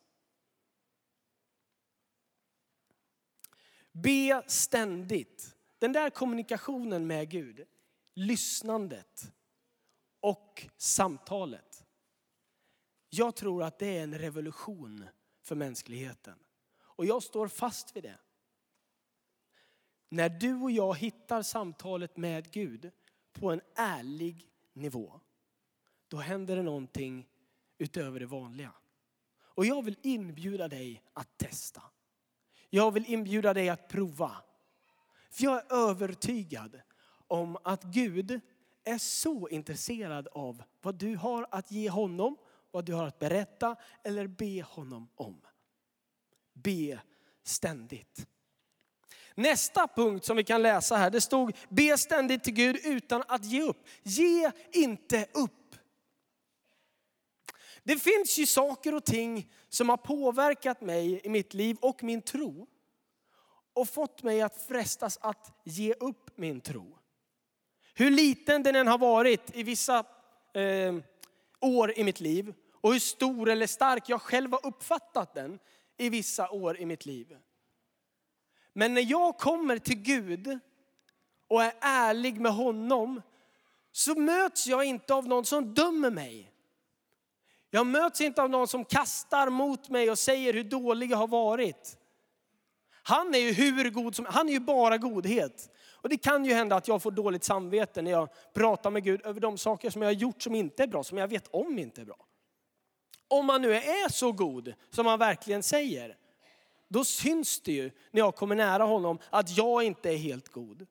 Be 3.91 4.43
ständigt. 4.47 5.55
Den 5.79 5.93
där 5.93 6.09
kommunikationen 6.09 7.07
med 7.07 7.29
Gud, 7.29 7.67
lyssnandet 8.13 9.33
och 10.19 10.67
samtalet. 10.77 11.85
Jag 13.09 13.35
tror 13.35 13.63
att 13.63 13.79
det 13.79 13.97
är 13.97 14.03
en 14.03 14.17
revolution 14.17 15.07
för 15.43 15.55
mänskligheten. 15.55 16.39
Och 16.75 17.05
jag 17.05 17.23
står 17.23 17.47
fast 17.47 17.95
vid 17.95 18.03
det. 18.03 18.17
När 20.09 20.29
du 20.29 20.55
och 20.55 20.71
jag 20.71 20.97
hittar 20.97 21.41
samtalet 21.41 22.17
med 22.17 22.51
Gud 22.51 22.91
på 23.33 23.51
en 23.51 23.61
ärlig 23.75 24.49
nivå, 24.73 25.19
då 26.07 26.17
händer 26.17 26.55
det 26.55 26.63
någonting 26.63 27.27
utöver 27.77 28.19
det 28.19 28.25
vanliga. 28.25 28.73
Och 29.55 29.65
jag 29.65 29.81
vill 29.81 29.95
inbjuda 30.01 30.67
dig 30.67 31.03
att 31.13 31.37
testa. 31.37 31.81
jag 32.69 32.91
vill 32.91 33.05
inbjuda 33.13 33.53
dig 33.53 33.69
att 33.69 33.87
prova. 33.87 34.31
För 35.29 35.43
jag 35.43 35.57
är 35.57 35.75
övertygad 35.89 36.81
om 37.27 37.57
att 37.63 37.83
Gud 37.83 38.41
är 38.83 38.97
så 38.97 39.49
intresserad 39.49 40.27
av 40.27 40.63
vad 40.81 40.95
du 40.95 41.15
har 41.15 41.47
att 41.51 41.71
ge 41.71 41.89
honom, 41.89 42.37
vad 42.73 42.85
du 42.85 42.93
har 42.93 43.07
att 43.07 43.19
berätta 43.19 43.75
eller 44.03 44.27
be 44.27 44.61
honom 44.61 45.09
om. 45.15 45.41
Be 46.53 46.99
ständigt. 47.43 48.27
Nästa 49.35 49.87
punkt 49.87 50.25
som 50.25 50.37
vi 50.37 50.43
kan 50.43 50.61
läsa 50.61 50.95
här, 50.95 51.09
det 51.09 51.21
stod 51.21 51.55
be 51.69 51.97
ständigt 51.97 52.43
till 52.43 52.53
Gud 52.53 52.77
utan 52.83 53.23
att 53.27 53.45
ge 53.45 53.61
upp. 53.61 53.87
Ge 54.03 54.51
inte 54.71 55.27
upp. 55.33 55.75
Det 57.83 57.97
finns 57.97 58.37
ju 58.37 58.45
saker 58.45 58.95
och 58.95 59.05
ting 59.05 59.51
som 59.69 59.89
har 59.89 59.97
påverkat 59.97 60.81
mig 60.81 61.21
i 61.23 61.29
mitt 61.29 61.53
liv 61.53 61.77
och 61.81 62.03
min 62.03 62.21
tro. 62.21 62.67
Och 63.73 63.89
fått 63.89 64.23
mig 64.23 64.41
att 64.41 64.61
frestas 64.61 65.17
att 65.21 65.61
ge 65.63 65.93
upp 65.93 66.37
min 66.37 66.61
tro. 66.61 66.97
Hur 67.93 68.11
liten 68.11 68.63
den 68.63 68.75
än 68.75 68.87
har 68.87 68.97
varit 68.97 69.55
i 69.55 69.63
vissa 69.63 70.05
eh, 70.53 70.95
år 71.59 71.97
i 71.97 72.03
mitt 72.03 72.19
liv. 72.19 72.53
Och 72.83 72.93
hur 72.93 72.99
stor 72.99 73.49
eller 73.49 73.67
stark 73.67 74.09
jag 74.09 74.21
själv 74.21 74.51
har 74.51 74.65
uppfattat 74.65 75.33
den 75.33 75.59
i 75.97 76.09
vissa 76.09 76.49
år 76.49 76.79
i 76.79 76.85
mitt 76.85 77.05
liv. 77.05 77.37
Men 78.73 78.93
när 78.93 79.11
jag 79.11 79.37
kommer 79.37 79.77
till 79.77 80.01
Gud 80.01 80.59
och 81.47 81.63
är 81.63 81.73
ärlig 81.81 82.41
med 82.41 82.53
honom 82.53 83.21
så 83.91 84.15
möts 84.15 84.67
jag 84.67 84.85
inte 84.85 85.13
av 85.13 85.27
någon 85.27 85.45
som 85.45 85.73
dömer 85.73 86.11
mig. 86.11 86.51
Jag 87.69 87.87
möts 87.87 88.21
inte 88.21 88.41
av 88.41 88.49
någon 88.49 88.67
som 88.67 88.85
kastar 88.85 89.49
mot 89.49 89.89
mig 89.89 90.11
och 90.11 90.19
säger 90.19 90.53
hur 90.53 90.63
dålig 90.63 91.11
jag 91.11 91.17
har 91.17 91.27
varit. 91.27 91.97
Han 93.03 93.35
är 93.35 93.39
ju 93.39 93.51
hur 93.51 93.89
god 93.89 94.15
som 94.15 94.25
Han 94.25 94.49
är 94.49 94.53
ju 94.53 94.59
bara 94.59 94.97
godhet. 94.97 95.69
Och 95.91 96.09
det 96.09 96.17
kan 96.17 96.45
ju 96.45 96.53
hända 96.53 96.75
att 96.75 96.87
jag 96.87 97.01
får 97.01 97.11
dåligt 97.11 97.43
samvete 97.43 98.01
när 98.01 98.11
jag 98.11 98.29
pratar 98.53 98.91
med 98.91 99.03
Gud 99.03 99.25
över 99.25 99.39
de 99.39 99.57
saker 99.57 99.89
som 99.89 100.01
jag 100.01 100.09
har 100.09 100.13
gjort 100.13 100.41
som 100.41 100.55
inte 100.55 100.83
är 100.83 100.87
bra, 100.87 101.03
som 101.03 101.17
jag 101.17 101.27
vet 101.27 101.47
om 101.47 101.79
inte 101.79 102.01
är 102.01 102.05
bra. 102.05 102.25
Om 103.33 103.45
man 103.45 103.61
nu 103.61 103.73
är 103.73 104.09
så 104.09 104.31
god 104.31 104.73
som 104.89 105.05
man 105.05 105.19
verkligen 105.19 105.63
säger, 105.63 106.17
då 106.87 107.05
syns 107.05 107.61
det 107.61 107.71
ju 107.71 107.91
när 108.11 108.21
jag 108.21 108.35
kommer 108.35 108.55
nära 108.55 108.83
honom 108.83 109.19
att 109.29 109.57
jag 109.57 109.83
inte 109.83 110.09
är 110.09 110.17
helt 110.17 110.49
god. 110.49 110.87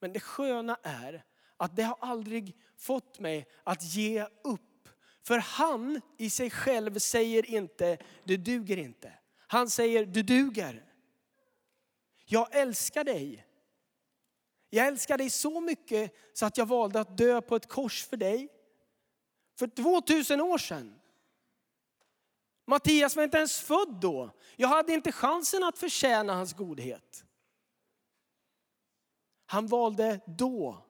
Men 0.00 0.12
det 0.12 0.20
sköna 0.20 0.78
är 0.82 1.24
att 1.56 1.76
det 1.76 1.82
har 1.82 1.96
aldrig 2.00 2.56
fått 2.76 3.18
mig 3.18 3.48
att 3.64 3.82
ge 3.82 4.26
upp. 4.44 4.88
För 5.22 5.38
han 5.38 6.00
i 6.18 6.30
sig 6.30 6.50
själv 6.50 6.98
säger 6.98 7.50
inte, 7.50 7.98
du 8.24 8.36
duger 8.36 8.76
inte. 8.76 9.12
Han 9.46 9.70
säger, 9.70 10.06
du 10.06 10.22
duger. 10.22 10.84
Jag 12.24 12.56
älskar 12.56 13.04
dig. 13.04 13.46
Jag 14.70 14.86
älskar 14.86 15.18
dig 15.18 15.30
så 15.30 15.60
mycket 15.60 16.14
så 16.32 16.46
att 16.46 16.58
jag 16.58 16.66
valde 16.66 17.00
att 17.00 17.18
dö 17.18 17.40
på 17.40 17.56
ett 17.56 17.68
kors 17.68 18.04
för 18.04 18.16
dig. 18.16 18.53
För 19.58 19.66
2000 19.66 20.40
år 20.40 20.58
sedan. 20.58 21.00
Mattias 22.66 23.16
var 23.16 23.22
inte 23.24 23.38
ens 23.38 23.60
född 23.60 24.00
då. 24.00 24.30
Jag 24.56 24.68
hade 24.68 24.92
inte 24.92 25.12
chansen 25.12 25.64
att 25.64 25.78
förtjäna 25.78 26.34
hans 26.34 26.52
godhet. 26.52 27.24
Han 29.46 29.66
valde 29.66 30.20
då 30.26 30.84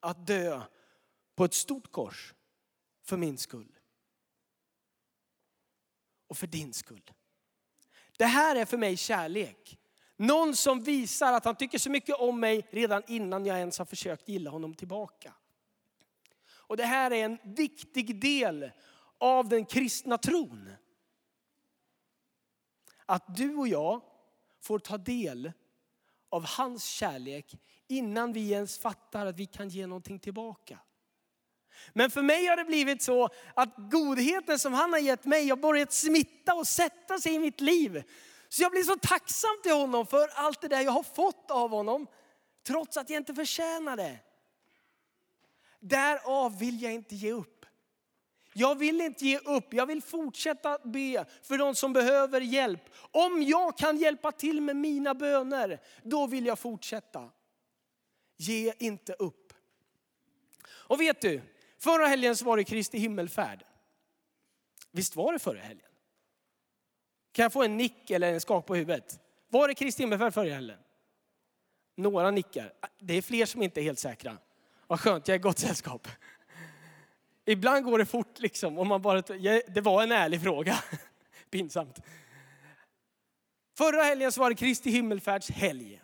att 0.00 0.26
dö 0.26 0.62
på 1.34 1.44
ett 1.44 1.54
stort 1.54 1.92
kors 1.92 2.34
för 3.04 3.16
min 3.16 3.38
skull. 3.38 3.78
Och 6.28 6.36
för 6.36 6.46
din 6.46 6.72
skull. 6.72 7.10
Det 8.18 8.24
här 8.24 8.56
är 8.56 8.64
för 8.64 8.78
mig 8.78 8.96
kärlek. 8.96 9.78
Någon 10.16 10.56
som 10.56 10.82
visar 10.82 11.32
att 11.32 11.44
han 11.44 11.56
tycker 11.56 11.78
så 11.78 11.90
mycket 11.90 12.16
om 12.16 12.40
mig 12.40 12.68
redan 12.70 13.02
innan 13.06 13.46
jag 13.46 13.58
ens 13.58 13.78
har 13.78 13.84
försökt 13.84 14.28
gilla 14.28 14.50
honom 14.50 14.74
tillbaka. 14.74 15.34
Och 16.66 16.76
det 16.76 16.84
här 16.84 17.10
är 17.10 17.24
en 17.24 17.38
viktig 17.42 18.20
del 18.20 18.70
av 19.18 19.48
den 19.48 19.66
kristna 19.66 20.18
tron. 20.18 20.72
Att 23.06 23.36
du 23.36 23.56
och 23.56 23.68
jag 23.68 24.02
får 24.60 24.78
ta 24.78 24.98
del 24.98 25.52
av 26.30 26.46
hans 26.46 26.84
kärlek 26.84 27.54
innan 27.88 28.32
vi 28.32 28.50
ens 28.50 28.78
fattar 28.78 29.26
att 29.26 29.38
vi 29.38 29.46
kan 29.46 29.68
ge 29.68 29.86
någonting 29.86 30.18
tillbaka. 30.18 30.78
Men 31.92 32.10
för 32.10 32.22
mig 32.22 32.46
har 32.46 32.56
det 32.56 32.64
blivit 32.64 33.02
så 33.02 33.28
att 33.54 33.74
godheten 33.76 34.58
som 34.58 34.72
han 34.72 34.92
har 34.92 35.00
gett 35.00 35.24
mig 35.24 35.48
har 35.48 35.56
börjat 35.56 35.92
smitta 35.92 36.54
och 36.54 36.66
sätta 36.66 37.18
sig 37.18 37.34
i 37.34 37.38
mitt 37.38 37.60
liv. 37.60 38.02
Så 38.48 38.62
jag 38.62 38.72
blir 38.72 38.82
så 38.82 38.96
tacksam 38.96 39.50
till 39.62 39.72
honom 39.72 40.06
för 40.06 40.28
allt 40.28 40.60
det 40.60 40.68
där 40.68 40.80
jag 40.80 40.92
har 40.92 41.02
fått 41.02 41.50
av 41.50 41.70
honom, 41.70 42.06
trots 42.66 42.96
att 42.96 43.10
jag 43.10 43.16
inte 43.20 43.34
förtjänar 43.34 43.96
det. 43.96 44.18
Därav 45.82 46.58
vill 46.58 46.82
jag 46.82 46.92
inte 46.92 47.14
ge 47.14 47.32
upp. 47.32 47.66
Jag 48.52 48.78
vill 48.78 49.00
inte 49.00 49.26
ge 49.26 49.38
upp, 49.38 49.74
jag 49.74 49.86
vill 49.86 50.02
fortsätta 50.02 50.78
be 50.84 51.24
för 51.42 51.58
de 51.58 51.74
som 51.74 51.92
behöver 51.92 52.40
hjälp. 52.40 52.80
Om 53.10 53.42
jag 53.42 53.78
kan 53.78 53.98
hjälpa 53.98 54.32
till 54.32 54.60
med 54.60 54.76
mina 54.76 55.14
böner, 55.14 55.80
då 56.02 56.26
vill 56.26 56.46
jag 56.46 56.58
fortsätta. 56.58 57.30
Ge 58.36 58.72
inte 58.78 59.12
upp. 59.12 59.52
Och 60.64 61.00
vet 61.00 61.20
du, 61.20 61.42
förra 61.78 62.06
helgen 62.06 62.36
så 62.36 62.44
var 62.44 62.56
det 62.56 62.64
Kristi 62.64 62.98
himmelfärd. 62.98 63.64
Visst 64.90 65.16
var 65.16 65.32
det 65.32 65.38
förra 65.38 65.60
helgen? 65.60 65.88
Kan 67.32 67.42
jag 67.42 67.52
få 67.52 67.62
en 67.62 67.76
nick 67.76 68.10
eller 68.10 68.32
en 68.32 68.40
skak 68.40 68.66
på 68.66 68.74
huvudet? 68.74 69.20
Var 69.48 69.68
det 69.68 69.74
Kristi 69.74 70.02
himmelfärd 70.02 70.34
förra 70.34 70.54
helgen? 70.54 70.78
Några 71.96 72.30
nickar. 72.30 72.72
Det 72.98 73.14
är 73.14 73.22
fler 73.22 73.46
som 73.46 73.62
inte 73.62 73.80
är 73.80 73.82
helt 73.82 73.98
säkra. 73.98 74.38
Vad 74.92 75.00
skönt, 75.00 75.28
jag 75.28 75.34
är 75.34 75.38
i 75.38 75.42
gott 75.42 75.58
sällskap. 75.58 76.08
Ibland 77.44 77.84
går 77.84 77.98
det 77.98 78.06
fort 78.06 78.40
liksom. 78.40 78.78
Om 78.78 78.88
man 78.88 79.02
bara, 79.02 79.20
det 79.66 79.80
var 79.80 80.02
en 80.02 80.12
ärlig 80.12 80.42
fråga. 80.42 80.78
Pinsamt. 81.50 82.00
Förra 83.78 84.02
helgen 84.02 84.32
så 84.32 84.40
var 84.40 84.50
det 84.50 84.56
Kristi 84.56 84.90
himmelfärds 84.90 85.50
helg. 85.50 86.02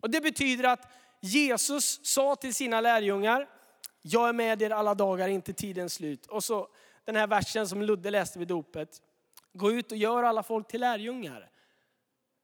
Och 0.00 0.10
det 0.10 0.20
betyder 0.20 0.64
att 0.64 0.92
Jesus 1.20 2.00
sa 2.06 2.36
till 2.36 2.54
sina 2.54 2.80
lärjungar, 2.80 3.48
jag 4.02 4.28
är 4.28 4.32
med 4.32 4.62
er 4.62 4.70
alla 4.70 4.94
dagar 4.94 5.28
inte 5.28 5.52
tidens 5.52 5.94
slut. 5.94 6.26
Och 6.26 6.44
så 6.44 6.68
den 7.04 7.16
här 7.16 7.26
versen 7.26 7.68
som 7.68 7.82
Ludde 7.82 8.10
läste 8.10 8.38
vid 8.38 8.48
dopet. 8.48 9.02
Gå 9.52 9.72
ut 9.72 9.92
och 9.92 9.98
gör 9.98 10.22
alla 10.22 10.42
folk 10.42 10.68
till 10.68 10.80
lärjungar. 10.80 11.50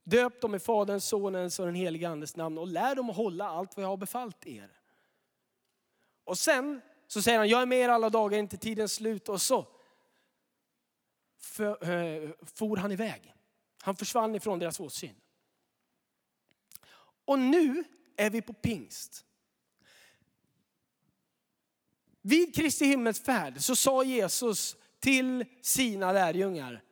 Döp 0.05 0.41
dem 0.41 0.55
i 0.55 0.59
Faderns, 0.59 1.05
Sonens 1.05 1.59
och 1.59 1.67
den 1.67 1.75
helige 1.75 2.09
Andes 2.09 2.37
namn 2.37 2.59
och 2.59 2.67
lär 2.67 2.95
dem 2.95 3.11
att 3.11 3.17
hålla 3.17 3.49
allt 3.49 3.77
vad 3.77 3.85
jag 3.85 3.91
har 3.91 3.97
befallt 3.97 4.47
er. 4.47 4.80
Och 6.25 6.39
sen 6.39 6.81
så 7.07 7.23
säger 7.23 7.39
han, 7.39 7.49
jag 7.49 7.63
är 7.63 7.67
med 7.67 7.79
er 7.79 7.89
alla 7.89 8.11
dagar 8.11 8.39
inte 8.39 8.57
tidens 8.57 8.93
slut. 8.93 9.29
Och 9.29 9.43
så 9.43 9.67
för, 11.39 11.91
eh, 11.91 12.31
for 12.55 12.77
han 12.77 12.93
iväg. 12.93 13.35
Han 13.83 13.97
försvann 13.97 14.35
ifrån 14.35 14.59
deras 14.59 14.81
åsyn. 14.81 15.15
Och 17.25 17.39
nu 17.39 17.85
är 18.17 18.31
vi 18.31 18.43
på 18.43 18.53
pingst. 18.53 19.25
Vid 22.23 22.55
Kristi 22.55 22.85
himmelsfärd 22.85 23.61
så 23.61 23.77
sa 23.77 24.05
Jesus 24.05 24.77
till 24.99 25.45
sina 25.63 26.13
lärjungar, 26.13 26.83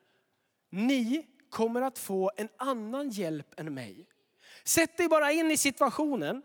ni 0.71 1.27
kommer 1.51 1.83
att 1.83 1.99
få 1.99 2.31
en 2.37 2.49
annan 2.57 3.11
hjälp 3.11 3.61
än 3.61 3.75
mig. 3.75 4.07
Sätt 4.65 4.97
dig 4.97 5.09
bara 5.09 5.33
in 5.33 5.51
i 5.51 5.57
situationen. 5.57 6.43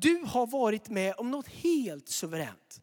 Du 0.00 0.24
har 0.26 0.46
varit 0.46 0.88
med 0.88 1.14
om 1.18 1.30
något 1.30 1.48
helt 1.48 2.08
suveränt. 2.08 2.80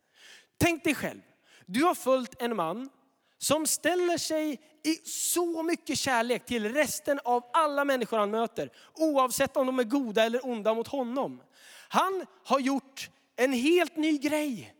Tänk 0.57 0.83
dig 0.83 0.95
själv, 0.95 1.21
du 1.65 1.83
har 1.83 1.95
följt 1.95 2.41
en 2.41 2.55
man 2.55 2.89
som 3.37 3.67
ställer 3.67 4.17
sig 4.17 4.59
i 4.83 4.95
så 5.09 5.63
mycket 5.63 5.97
kärlek 5.97 6.45
till 6.45 6.73
resten 6.73 7.19
av 7.23 7.43
alla 7.53 7.85
människor 7.85 8.17
han 8.17 8.31
möter. 8.31 8.71
Oavsett 8.93 9.57
om 9.57 9.65
de 9.65 9.79
är 9.79 9.83
goda 9.83 10.23
eller 10.23 10.45
onda 10.45 10.73
mot 10.73 10.87
honom. 10.87 11.41
Han 11.89 12.25
har 12.45 12.59
gjort 12.59 13.09
en 13.35 13.53
helt 13.53 13.97
ny 13.97 14.17
grej. 14.17 14.75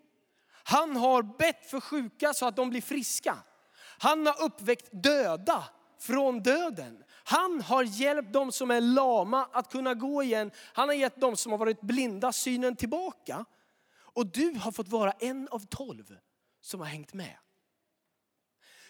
Han 0.64 0.96
har 0.96 1.24
bett 1.24 1.70
för 1.70 1.80
sjuka 1.80 2.34
så 2.34 2.46
att 2.46 2.56
de 2.56 2.70
blir 2.70 2.82
friska. 2.82 3.38
Han 4.00 4.26
har 4.26 4.44
uppväckt 4.44 4.90
döda 4.92 5.64
från 6.02 6.44
döden. 6.44 7.04
Han 7.24 7.62
har 7.62 7.84
hjälpt 7.84 8.34
de 8.34 8.52
som 8.52 8.72
är 8.72 8.82
lama 8.82 9.48
att 9.52 9.72
kunna 9.72 9.94
gå 9.94 10.24
igen. 10.24 10.52
Han 10.74 10.90
har 10.90 10.96
gett 10.96 11.22
de 11.22 11.36
som 11.36 11.52
har 11.52 11.60
varit 11.60 11.82
blinda 11.82 12.32
synen 12.32 12.76
tillbaka. 12.76 13.46
Och 13.94 14.28
du 14.28 14.54
har 14.60 14.72
fått 14.72 14.88
vara 14.88 15.12
en 15.12 15.48
av 15.48 15.60
tolv 15.60 16.18
som 16.62 16.80
har 16.80 16.88
hängt 16.88 17.14
med. 17.14 17.38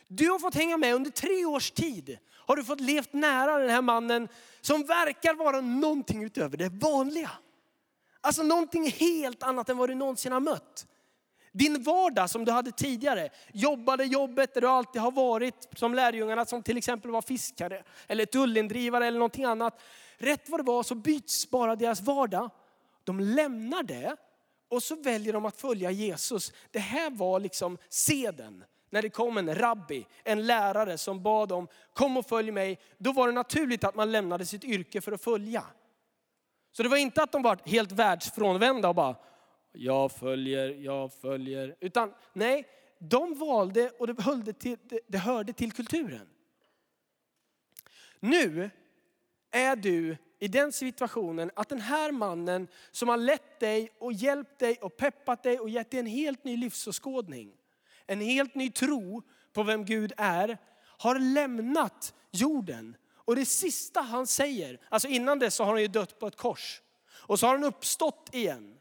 Du 0.08 0.30
har 0.30 0.40
fått 0.40 0.56
hänga 0.56 0.78
med 0.78 0.96
under 0.96 1.12
tre 1.12 1.46
års 1.46 1.72
tid. 1.72 2.18
Har 2.30 2.56
du 2.56 2.64
fått 2.64 2.80
levt 2.80 3.14
nära 3.14 3.58
den 3.58 3.70
här 3.70 3.82
mannen 3.82 4.28
som 4.62 4.86
verkar 4.86 5.34
vara 5.34 5.62
någonting 5.62 6.24
utöver 6.24 6.58
det 6.58 6.70
vanliga. 6.70 7.32
Alltså 8.22 8.44
någonting 8.44 8.92
helt 8.92 9.44
annat 9.44 9.70
än 9.70 9.78
vad 9.78 9.90
du 9.90 9.96
någonsin 9.96 10.32
har 10.32 10.40
mött. 10.40 10.88
Din 11.52 11.84
vardag 11.84 12.30
som 12.30 12.46
du 12.46 12.52
hade 12.52 12.72
tidigare, 12.72 13.30
jobbade 13.54 14.06
jobbet 14.06 14.54
där 14.54 14.62
du 14.62 14.68
alltid 14.68 15.02
har 15.02 15.12
varit 15.12 15.68
som 15.76 15.94
lärjungarna 15.94 16.46
som 16.46 16.64
till 16.64 16.78
exempel 16.78 17.12
var 17.12 17.22
fiskare 17.22 17.84
eller 18.08 18.26
tullindrivare 18.26 19.08
eller 19.08 19.20
någonting 19.20 19.46
annat. 19.46 19.82
Rätt 20.18 20.50
vad 20.50 20.60
det 20.60 20.64
var 20.64 20.84
så 20.84 20.96
byts 20.96 21.50
bara 21.50 21.76
deras 21.76 22.02
vardag. 22.02 22.50
De 23.04 23.20
lämnar 23.20 23.84
det 23.84 24.16
och 24.70 24.84
så 24.84 24.96
väljer 24.96 25.34
de 25.34 25.46
att 25.46 25.62
följa 25.62 25.92
Jesus. 25.92 26.54
Det 26.72 26.80
här 26.80 27.10
var 27.10 27.40
liksom 27.40 27.78
seden. 27.90 28.64
När 28.90 29.02
det 29.02 29.10
kom 29.10 29.38
en 29.38 29.56
rabbi, 29.56 30.06
en 30.24 30.46
lärare 30.46 30.98
som 30.98 31.24
bad 31.24 31.50
dem, 31.50 31.68
kom 31.94 32.18
och 32.18 32.26
följ 32.26 32.52
mig. 32.52 32.80
Då 32.98 33.12
var 33.12 33.28
det 33.28 33.34
naturligt 33.34 33.84
att 33.84 33.96
man 33.96 34.12
lämnade 34.12 34.46
sitt 34.46 34.64
yrke 34.64 35.02
för 35.02 35.12
att 35.12 35.24
följa. 35.24 35.64
Så 36.72 36.84
det 36.84 36.90
var 36.90 36.98
inte 36.98 37.24
att 37.24 37.32
de 37.32 37.42
var 37.42 37.60
helt 37.66 37.92
världsfrånvända 37.92 38.90
och 38.90 38.96
bara, 38.96 39.16
jag 39.72 40.12
följer, 40.12 40.70
jag 40.70 41.14
följer. 41.14 41.76
Utan 41.80 42.14
nej, 42.34 42.68
de 43.00 43.34
valde 43.34 43.90
och 43.90 44.08
det, 44.08 44.22
höll 44.22 44.54
till, 44.54 44.78
det 45.08 45.18
hörde 45.18 45.54
till 45.54 45.72
kulturen. 45.72 46.30
Nu 48.20 48.70
är 49.52 49.76
du 49.76 50.18
i 50.40 50.48
den 50.48 50.72
situationen 50.72 51.52
att 51.56 51.70
den 51.70 51.82
här 51.82 52.12
mannen 52.12 52.68
som 52.92 53.10
har 53.10 53.18
lett 53.18 53.60
dig 53.60 53.92
och 53.98 54.14
hjälpt 54.14 54.60
dig 54.60 54.78
och 54.82 54.98
peppat 54.98 55.44
dig 55.44 55.60
och 55.60 55.70
gett 55.70 55.92
dig 55.92 56.00
en 56.00 56.06
helt 56.06 56.44
ny 56.44 56.58
livsåskådning, 56.58 57.54
en 58.06 58.22
helt 58.22 58.56
ny 58.56 58.72
tro 58.72 59.22
på 59.54 59.64
vem 59.64 59.86
Gud 59.86 60.14
är, 60.18 60.58
har 60.98 61.20
lämnat 61.20 62.14
jorden. 62.32 62.96
Och 63.16 63.36
det 63.36 63.46
sista 63.46 64.02
han 64.02 64.28
säger, 64.28 64.80
alltså 64.90 65.08
innan 65.08 65.40
det 65.40 65.52
så 65.52 65.64
har 65.64 65.72
han 65.72 65.82
ju 65.82 65.88
dött 65.88 66.20
på 66.20 66.28
ett 66.28 66.36
kors. 66.36 66.82
Och 67.12 67.40
så 67.40 67.48
har 67.48 67.54
han 67.54 67.64
uppstått 67.64 68.30
igen. 68.32 68.78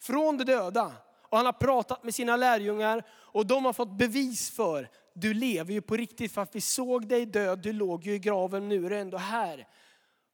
Från 0.00 0.38
de 0.38 0.44
döda. 0.44 0.92
Och 1.22 1.36
han 1.36 1.46
har 1.46 1.52
pratat 1.52 2.04
med 2.04 2.14
sina 2.14 2.36
lärjungar 2.36 3.06
och 3.10 3.46
de 3.46 3.64
har 3.64 3.72
fått 3.72 3.98
bevis 3.98 4.50
för, 4.50 4.90
du 5.14 5.34
lever 5.34 5.72
ju 5.72 5.80
på 5.80 5.96
riktigt 5.96 6.32
för 6.32 6.42
att 6.42 6.56
vi 6.56 6.60
såg 6.60 7.08
dig 7.08 7.26
död, 7.26 7.58
du 7.58 7.72
låg 7.72 8.06
ju 8.06 8.14
i 8.14 8.18
graven, 8.18 8.68
nu 8.68 8.86
är 8.86 8.90
du 8.90 8.98
ändå 8.98 9.16
här. 9.16 9.68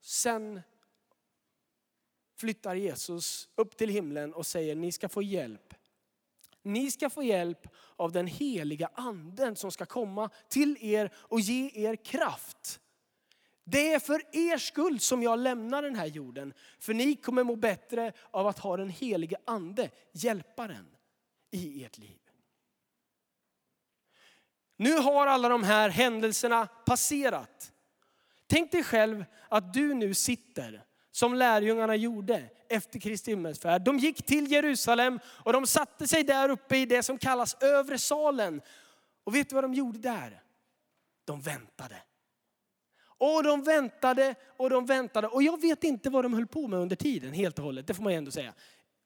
Sen 0.01 0.61
flyttar 2.37 2.75
Jesus 2.75 3.49
upp 3.55 3.77
till 3.77 3.91
himlen 3.91 4.35
och 4.35 4.47
säger, 4.47 4.75
ni 4.75 4.93
ska 4.93 5.09
få 5.09 5.23
hjälp. 5.23 5.75
Ni 6.63 6.91
ska 6.91 7.11
få 7.11 7.23
hjälp 7.23 7.67
av 7.97 8.13
den 8.13 8.27
heliga 8.27 8.91
anden 8.95 9.57
som 9.57 9.73
ska 9.73 9.87
komma 9.87 10.31
till 10.49 10.77
er 10.81 11.11
och 11.17 11.41
ge 11.41 11.71
er 11.75 11.97
kraft. 11.97 12.81
Det 13.69 13.93
är 13.93 13.99
för 13.99 14.23
er 14.33 14.59
skull 14.59 15.01
som 15.01 15.23
jag 15.23 15.39
lämnar 15.39 15.83
den 15.83 15.97
här 15.97 16.07
jorden. 16.07 16.55
För 16.79 16.95
ni 16.95 17.17
kommer 17.17 17.45
må 17.45 17.57
bättre 17.57 18.13
av 18.31 18.47
att 18.47 18.59
ha 18.59 18.77
den 18.77 18.91
helige 18.91 19.37
ande, 19.45 19.91
hjälparen, 20.13 20.87
i 21.51 21.85
ert 21.85 21.99
liv. 21.99 22.19
Nu 24.77 24.93
har 24.93 25.27
alla 25.27 25.49
de 25.49 25.65
här 25.65 25.89
händelserna 25.89 26.67
passerat. 26.67 27.73
Tänk 28.47 28.73
dig 28.73 28.85
själv 28.85 29.25
att 29.49 29.75
du 29.75 29.95
nu 29.95 30.15
sitter 30.15 30.85
som 31.11 31.35
lärjungarna 31.35 31.97
gjorde 31.97 32.51
efter 32.69 33.01
Kristi 33.01 33.31
himmelsfärd. 33.31 33.83
De 33.83 33.99
gick 33.99 34.27
till 34.27 34.53
Jerusalem 34.53 35.21
och 35.27 35.53
de 35.53 35.67
satte 35.67 36.09
sig 36.09 36.25
där 36.25 36.49
uppe 36.49 36.77
i 36.77 36.87
det 36.87 37.03
som 37.03 37.19
kallas 37.19 37.57
övre 37.61 37.99
salen. 37.99 38.61
Och 39.25 39.35
vet 39.35 39.49
du 39.49 39.55
vad 39.55 39.65
de 39.65 39.75
gjorde 39.75 39.99
där? 39.99 40.43
De 41.25 41.41
väntade. 41.41 41.97
Och 43.19 43.43
de 43.43 43.63
väntade 43.63 44.35
och 44.57 44.71
de 44.71 44.87
väntade. 44.87 45.29
Och 45.29 45.43
jag 45.43 45.61
vet 45.61 45.85
inte 45.85 46.11
vad 46.11 46.25
de 46.25 46.35
höll 46.35 46.47
på 46.47 46.69
med 46.69 46.79
under 46.79 46.97
tiden 46.97 47.33
helt 47.33 47.59
och 47.59 47.65
hållet. 47.65 47.87
Det 47.87 47.95
får 47.95 48.03
man 48.03 48.13
ju 48.13 48.17
ändå 48.17 48.31
säga. 48.31 48.55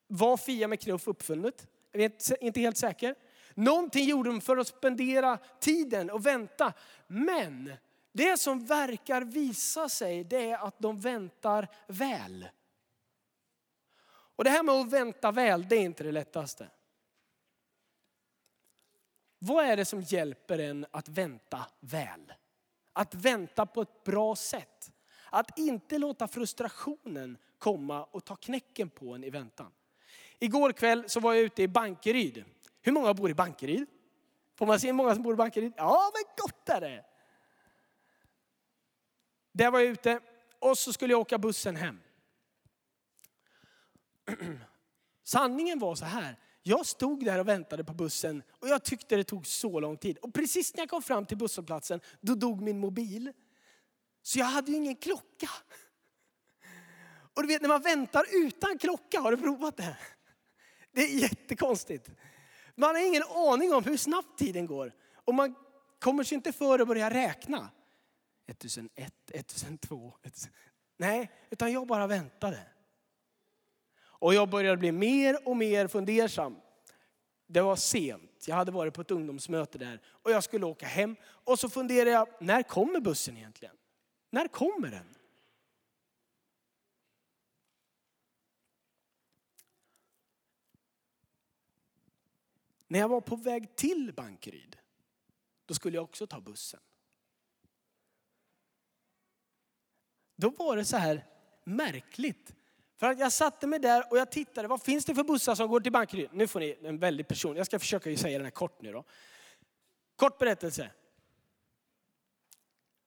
Var 0.07 0.37
Fia 0.37 0.69
med 0.69 0.81
knuff 0.81 1.09
uppfunnet? 1.09 1.67
Jag 1.93 2.02
är 2.02 2.45
inte 2.45 2.61
helt 2.61 2.76
säker. 2.76 3.14
Någonting 3.55 4.09
gjorde 4.09 4.31
de 4.31 4.40
för 4.40 4.57
att 4.57 4.67
spendera 4.67 5.38
tiden 5.61 6.11
och 6.11 6.26
vänta. 6.26 6.73
Men 7.06 7.73
det 8.13 8.41
som 8.41 8.67
verkar 8.67 9.23
visa 9.23 9.89
sig 9.89 10.25
det 10.25 10.50
är 10.50 10.67
att 10.67 10.78
de 10.78 11.00
väntar 11.00 11.69
väl. 11.87 12.49
Och 14.37 14.45
det 14.45 14.50
här 14.50 14.63
med 14.63 14.75
att 14.75 14.93
vänta 14.93 15.30
väl, 15.30 15.69
det 15.69 15.76
är 15.76 15.80
inte 15.80 16.04
det 16.04 16.13
lättaste. 16.13 16.69
Vad 19.39 19.65
är 19.65 19.76
det 19.76 19.85
som 19.85 20.00
hjälper 20.00 20.58
en 20.58 20.87
att 20.91 21.08
vänta 21.08 21.67
väl? 21.80 22.32
Att 23.00 23.15
vänta 23.15 23.67
på 23.67 23.82
ett 23.82 24.04
bra 24.04 24.36
sätt. 24.36 24.93
Att 25.30 25.58
inte 25.58 25.99
låta 25.99 26.28
frustrationen 26.28 27.39
komma 27.58 28.04
och 28.04 28.25
ta 28.25 28.36
knäcken 28.36 28.91
på 28.91 29.15
en 29.15 29.25
i 29.25 29.30
väntan. 29.30 29.73
Igår 30.39 30.73
kväll 30.73 31.04
så 31.08 31.21
var 31.21 31.34
jag 31.34 31.43
ute 31.43 31.63
i 31.63 31.69
Bankeryd. 31.69 32.45
Hur 32.80 32.93
många 32.93 33.15
bor 33.15 33.30
i 33.30 33.34
Bankeryd? 33.34 33.86
Får 34.54 34.67
man 34.67 34.80
se 34.80 34.86
hur 34.86 34.95
många 34.95 35.15
som 35.15 35.23
bor 35.23 35.34
i 35.34 35.36
Bankeryd? 35.36 35.73
Ja, 35.76 36.13
men 36.15 36.23
gott 36.36 36.69
är 36.69 36.80
det. 36.80 37.04
Där 39.52 39.71
var 39.71 39.80
jag 39.80 39.89
ute 39.89 40.21
och 40.58 40.78
så 40.78 40.93
skulle 40.93 41.13
jag 41.13 41.21
åka 41.21 41.39
bussen 41.39 41.76
hem. 41.76 42.00
Sanningen 45.23 45.78
var 45.78 45.95
så 45.95 46.04
här. 46.04 46.36
Jag 46.63 46.87
stod 46.87 47.25
där 47.25 47.39
och 47.39 47.49
väntade 47.49 47.85
på 47.85 47.95
bussen 47.95 48.43
och 48.51 48.69
jag 48.69 48.85
tyckte 48.85 49.17
det 49.17 49.25
tog 49.25 49.47
så 49.47 49.81
lång 49.81 49.97
tid. 49.97 50.19
Och 50.19 50.35
precis 50.35 50.75
när 50.75 50.81
jag 50.81 50.91
kom 50.91 51.03
fram 51.03 51.27
till 51.27 51.37
busshållplatsen, 51.37 52.01
då 52.21 52.35
dog 52.35 52.63
min 52.63 52.79
mobil. 52.79 53.33
Så 54.23 54.39
jag 54.39 54.47
hade 54.47 54.71
ju 54.71 54.77
ingen 54.77 54.97
klocka. 54.97 55.51
Och 57.35 57.43
du 57.43 57.49
vet 57.49 57.63
när 57.63 57.69
man 57.69 57.83
väntar 57.83 58.25
utan 58.33 58.79
klocka, 58.79 59.21
har 59.21 59.31
du 59.31 59.37
provat 59.37 59.77
det? 59.77 59.97
Det 60.93 61.01
är 61.01 61.19
jättekonstigt. 61.19 62.11
Man 62.75 62.95
har 62.95 63.07
ingen 63.07 63.23
aning 63.23 63.75
om 63.75 63.85
hur 63.85 63.97
snabbt 63.97 64.39
tiden 64.39 64.67
går. 64.67 64.93
Och 65.15 65.35
man 65.35 65.55
kommer 65.99 66.25
sig 66.25 66.37
inte 66.37 66.53
för 66.53 66.79
att 66.79 66.89
börja 66.89 67.11
räkna. 67.11 67.71
1001, 68.47 69.15
1002, 69.35 70.15
1002. 70.23 70.59
Nej, 70.97 71.31
utan 71.51 71.73
jag 71.73 71.87
bara 71.87 72.07
väntade. 72.07 72.59
Och 74.21 74.35
jag 74.35 74.50
började 74.50 74.76
bli 74.76 74.93
mer 74.93 75.49
och 75.49 75.56
mer 75.56 75.87
fundersam. 75.87 76.56
Det 77.47 77.61
var 77.61 77.76
sent, 77.76 78.45
jag 78.49 78.56
hade 78.56 78.73
varit 78.73 78.95
på 78.95 79.00
ett 79.00 79.11
ungdomsmöte 79.11 79.78
där 79.78 80.00
och 80.06 80.30
jag 80.30 80.45
skulle 80.45 80.67
åka 80.67 80.87
hem. 80.87 81.17
Och 81.23 81.59
så 81.59 81.69
funderade 81.69 82.11
jag, 82.11 82.28
när 82.41 82.63
kommer 82.63 83.00
bussen 83.00 83.37
egentligen? 83.37 83.76
När 84.30 84.49
kommer 84.49 84.91
den? 84.91 85.17
När 92.87 92.99
jag 92.99 93.09
var 93.09 93.21
på 93.21 93.37
väg 93.37 93.76
till 93.76 94.13
Bankeryd, 94.17 94.76
då 95.67 95.75
skulle 95.75 95.97
jag 95.97 96.04
också 96.04 96.26
ta 96.26 96.41
bussen. 96.41 96.80
Då 100.37 100.50
var 100.50 100.76
det 100.76 100.85
så 100.85 100.97
här 100.97 101.26
märkligt. 101.65 102.54
För 103.00 103.06
att 103.06 103.19
jag 103.19 103.32
satte 103.32 103.67
mig 103.67 103.78
där 103.78 104.04
och 104.10 104.19
jag 104.19 104.30
tittade, 104.30 104.69
vad 104.69 104.82
finns 104.82 105.04
det 105.04 105.15
för 105.15 105.25
bussar 105.25 105.54
som 105.54 105.69
går 105.69 105.80
till 105.80 105.93
Bankeryd? 105.93 106.28
Nu 106.32 106.47
får 106.47 106.60
ni 106.60 106.78
en 106.82 106.99
väldig 106.99 107.28
person, 107.28 107.56
jag 107.56 107.67
ska 107.67 107.78
försöka 107.78 108.17
säga 108.17 108.39
den 108.39 108.45
här 108.45 108.50
kort 108.50 108.82
nu 108.82 108.93
då. 108.93 109.04
Kort 110.17 110.39
berättelse. 110.39 110.91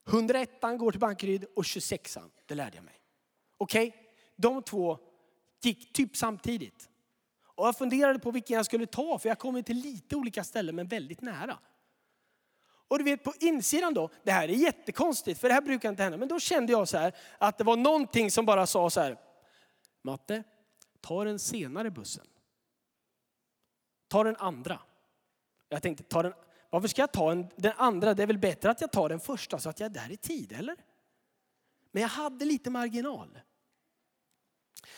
101 0.08 0.50
går 0.62 0.92
till 0.92 1.00
Bankeryd 1.00 1.46
och 1.56 1.66
26 1.66 2.18
det 2.46 2.56
lärde 2.56 2.76
jag 2.76 2.84
mig. 2.84 3.00
Okej, 3.58 3.88
okay? 3.88 4.00
de 4.36 4.64
två 4.64 4.98
gick 5.62 5.94
typ 5.94 6.18
samtidigt. 6.18 6.90
Och 7.56 7.68
jag 7.68 7.78
funderade 7.78 8.20
på 8.20 8.32
vilken 8.32 8.56
jag 8.56 8.66
skulle 8.66 8.86
ta, 8.86 9.20
för 9.20 9.30
jag 9.30 9.40
kom 9.40 9.64
till 9.64 9.78
lite 9.78 10.16
olika 10.16 10.44
ställen 10.44 10.76
men 10.76 10.88
väldigt 10.88 11.22
nära. 11.22 11.58
Och 12.88 12.98
du 12.98 13.04
vet 13.04 13.24
på 13.24 13.34
insidan 13.40 13.94
då, 13.94 14.10
det 14.24 14.32
här 14.32 14.48
är 14.50 14.54
jättekonstigt 14.54 15.42
för 15.42 15.48
det 15.48 15.54
här 15.54 15.62
brukar 15.62 15.90
inte 15.90 16.04
hända. 16.04 16.18
Men 16.18 16.28
då 16.28 16.40
kände 16.40 16.72
jag 16.72 16.88
så 16.88 16.98
här 16.98 17.16
att 17.38 17.58
det 17.58 17.64
var 17.64 17.78
någonting 17.78 18.32
som 18.32 18.46
bara 18.46 18.68
sa 18.68 18.90
så 18.90 19.02
här. 19.02 19.18
Matte, 20.04 20.44
ta 21.02 21.24
den 21.24 21.40
senare 21.40 21.92
bussen. 21.92 22.28
Ta 24.08 24.24
den 24.24 24.36
andra. 24.36 24.80
Jag 25.70 25.82
tänkte, 25.82 26.04
ta 26.04 26.24
den, 26.24 26.34
varför 26.70 26.88
ska 26.88 27.02
jag 27.02 27.12
ta 27.12 27.32
en, 27.32 27.48
den 27.56 27.74
andra? 27.78 28.14
Det 28.14 28.24
är 28.24 28.28
väl 28.28 28.38
bättre 28.38 28.70
att 28.70 28.82
jag 28.82 28.92
tar 28.92 29.10
den 29.10 29.20
första 29.20 29.60
så 29.60 29.70
att 29.70 29.80
jag 29.80 29.86
är 29.86 29.94
där 29.94 30.12
i 30.12 30.18
tid, 30.18 30.52
eller? 30.52 30.76
Men 31.92 32.02
jag 32.02 32.10
hade 32.10 32.46
lite 32.46 32.70
marginal. 32.70 33.40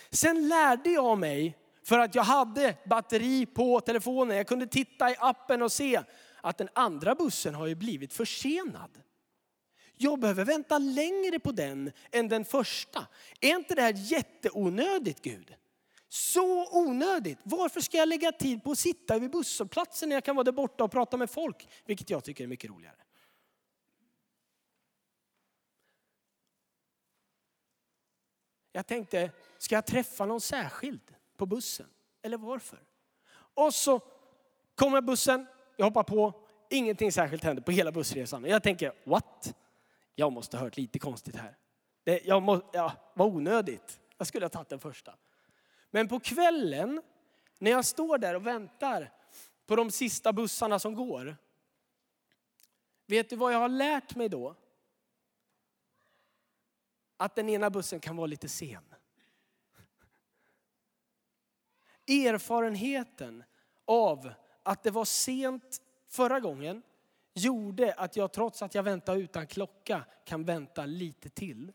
Sen 0.09 0.47
lärde 0.47 0.89
jag 0.89 1.17
mig, 1.17 1.57
för 1.83 1.99
att 1.99 2.15
jag 2.15 2.23
hade 2.23 2.77
batteri 2.85 3.45
på 3.45 3.79
telefonen, 3.79 4.37
jag 4.37 4.47
kunde 4.47 4.67
titta 4.67 5.11
i 5.11 5.15
appen 5.19 5.61
och 5.61 5.71
se 5.71 6.03
att 6.41 6.57
den 6.57 6.69
andra 6.73 7.15
bussen 7.15 7.55
har 7.55 7.67
ju 7.67 7.75
blivit 7.75 8.13
försenad. 8.13 9.01
Jag 9.97 10.19
behöver 10.19 10.45
vänta 10.45 10.77
längre 10.77 11.39
på 11.39 11.51
den 11.51 11.91
än 12.11 12.29
den 12.29 12.45
första. 12.45 13.07
Är 13.41 13.55
inte 13.55 13.75
det 13.75 13.81
här 13.81 13.93
jätteonödigt 13.95 15.21
Gud? 15.21 15.55
Så 16.09 16.77
onödigt. 16.79 17.37
Varför 17.43 17.81
ska 17.81 17.97
jag 17.97 18.09
lägga 18.09 18.31
tid 18.31 18.63
på 18.63 18.71
att 18.71 18.77
sitta 18.77 19.19
vid 19.19 19.31
busshållplatsen 19.31 20.09
när 20.09 20.15
jag 20.15 20.23
kan 20.23 20.35
vara 20.35 20.43
där 20.43 20.51
borta 20.51 20.83
och 20.83 20.91
prata 20.91 21.17
med 21.17 21.29
folk? 21.29 21.67
Vilket 21.85 22.09
jag 22.09 22.23
tycker 22.23 22.43
är 22.43 22.47
mycket 22.47 22.69
roligare. 22.69 22.95
Jag 28.71 28.87
tänkte, 28.87 29.31
ska 29.57 29.75
jag 29.75 29.85
träffa 29.85 30.25
någon 30.25 30.41
särskild 30.41 31.15
på 31.37 31.45
bussen? 31.45 31.89
Eller 32.21 32.37
varför? 32.37 32.79
Och 33.33 33.73
så 33.73 33.99
kommer 34.75 35.01
bussen, 35.01 35.47
jag 35.75 35.85
hoppar 35.85 36.03
på, 36.03 36.33
ingenting 36.69 37.11
särskilt 37.11 37.43
händer 37.43 37.63
på 37.63 37.71
hela 37.71 37.91
bussresan. 37.91 38.45
Jag 38.45 38.63
tänker, 38.63 38.93
what? 39.03 39.55
Jag 40.15 40.33
måste 40.33 40.57
ha 40.57 40.63
hört 40.63 40.77
lite 40.77 40.99
konstigt 40.99 41.35
här. 41.35 41.57
Det, 42.03 42.25
jag 42.25 42.43
må, 42.43 42.69
ja, 42.73 42.93
vad 43.13 43.27
onödigt. 43.27 44.01
Jag 44.17 44.27
skulle 44.27 44.45
ha 44.45 44.49
tagit 44.49 44.69
den 44.69 44.79
första. 44.79 45.15
Men 45.91 46.07
på 46.07 46.19
kvällen, 46.19 47.01
när 47.59 47.71
jag 47.71 47.85
står 47.85 48.17
där 48.17 48.35
och 48.35 48.47
väntar 48.47 49.11
på 49.65 49.75
de 49.75 49.91
sista 49.91 50.33
bussarna 50.33 50.79
som 50.79 50.95
går. 50.95 51.37
Vet 53.05 53.29
du 53.29 53.35
vad 53.35 53.53
jag 53.53 53.59
har 53.59 53.69
lärt 53.69 54.15
mig 54.15 54.29
då? 54.29 54.55
Att 57.17 57.35
den 57.35 57.49
ena 57.49 57.69
bussen 57.69 57.99
kan 57.99 58.15
vara 58.15 58.27
lite 58.27 58.49
sen. 58.49 58.83
Erfarenheten 62.07 63.43
av 63.85 64.33
att 64.63 64.83
det 64.83 64.91
var 64.91 65.05
sent 65.05 65.81
förra 66.07 66.39
gången 66.39 66.81
gjorde 67.35 67.93
att 67.93 68.15
jag 68.15 68.31
trots 68.31 68.61
att 68.61 68.75
jag 68.75 68.83
väntade 68.83 69.19
utan 69.19 69.47
klocka 69.47 70.05
kan 70.25 70.43
vänta 70.43 70.85
lite 70.85 71.29
till. 71.29 71.73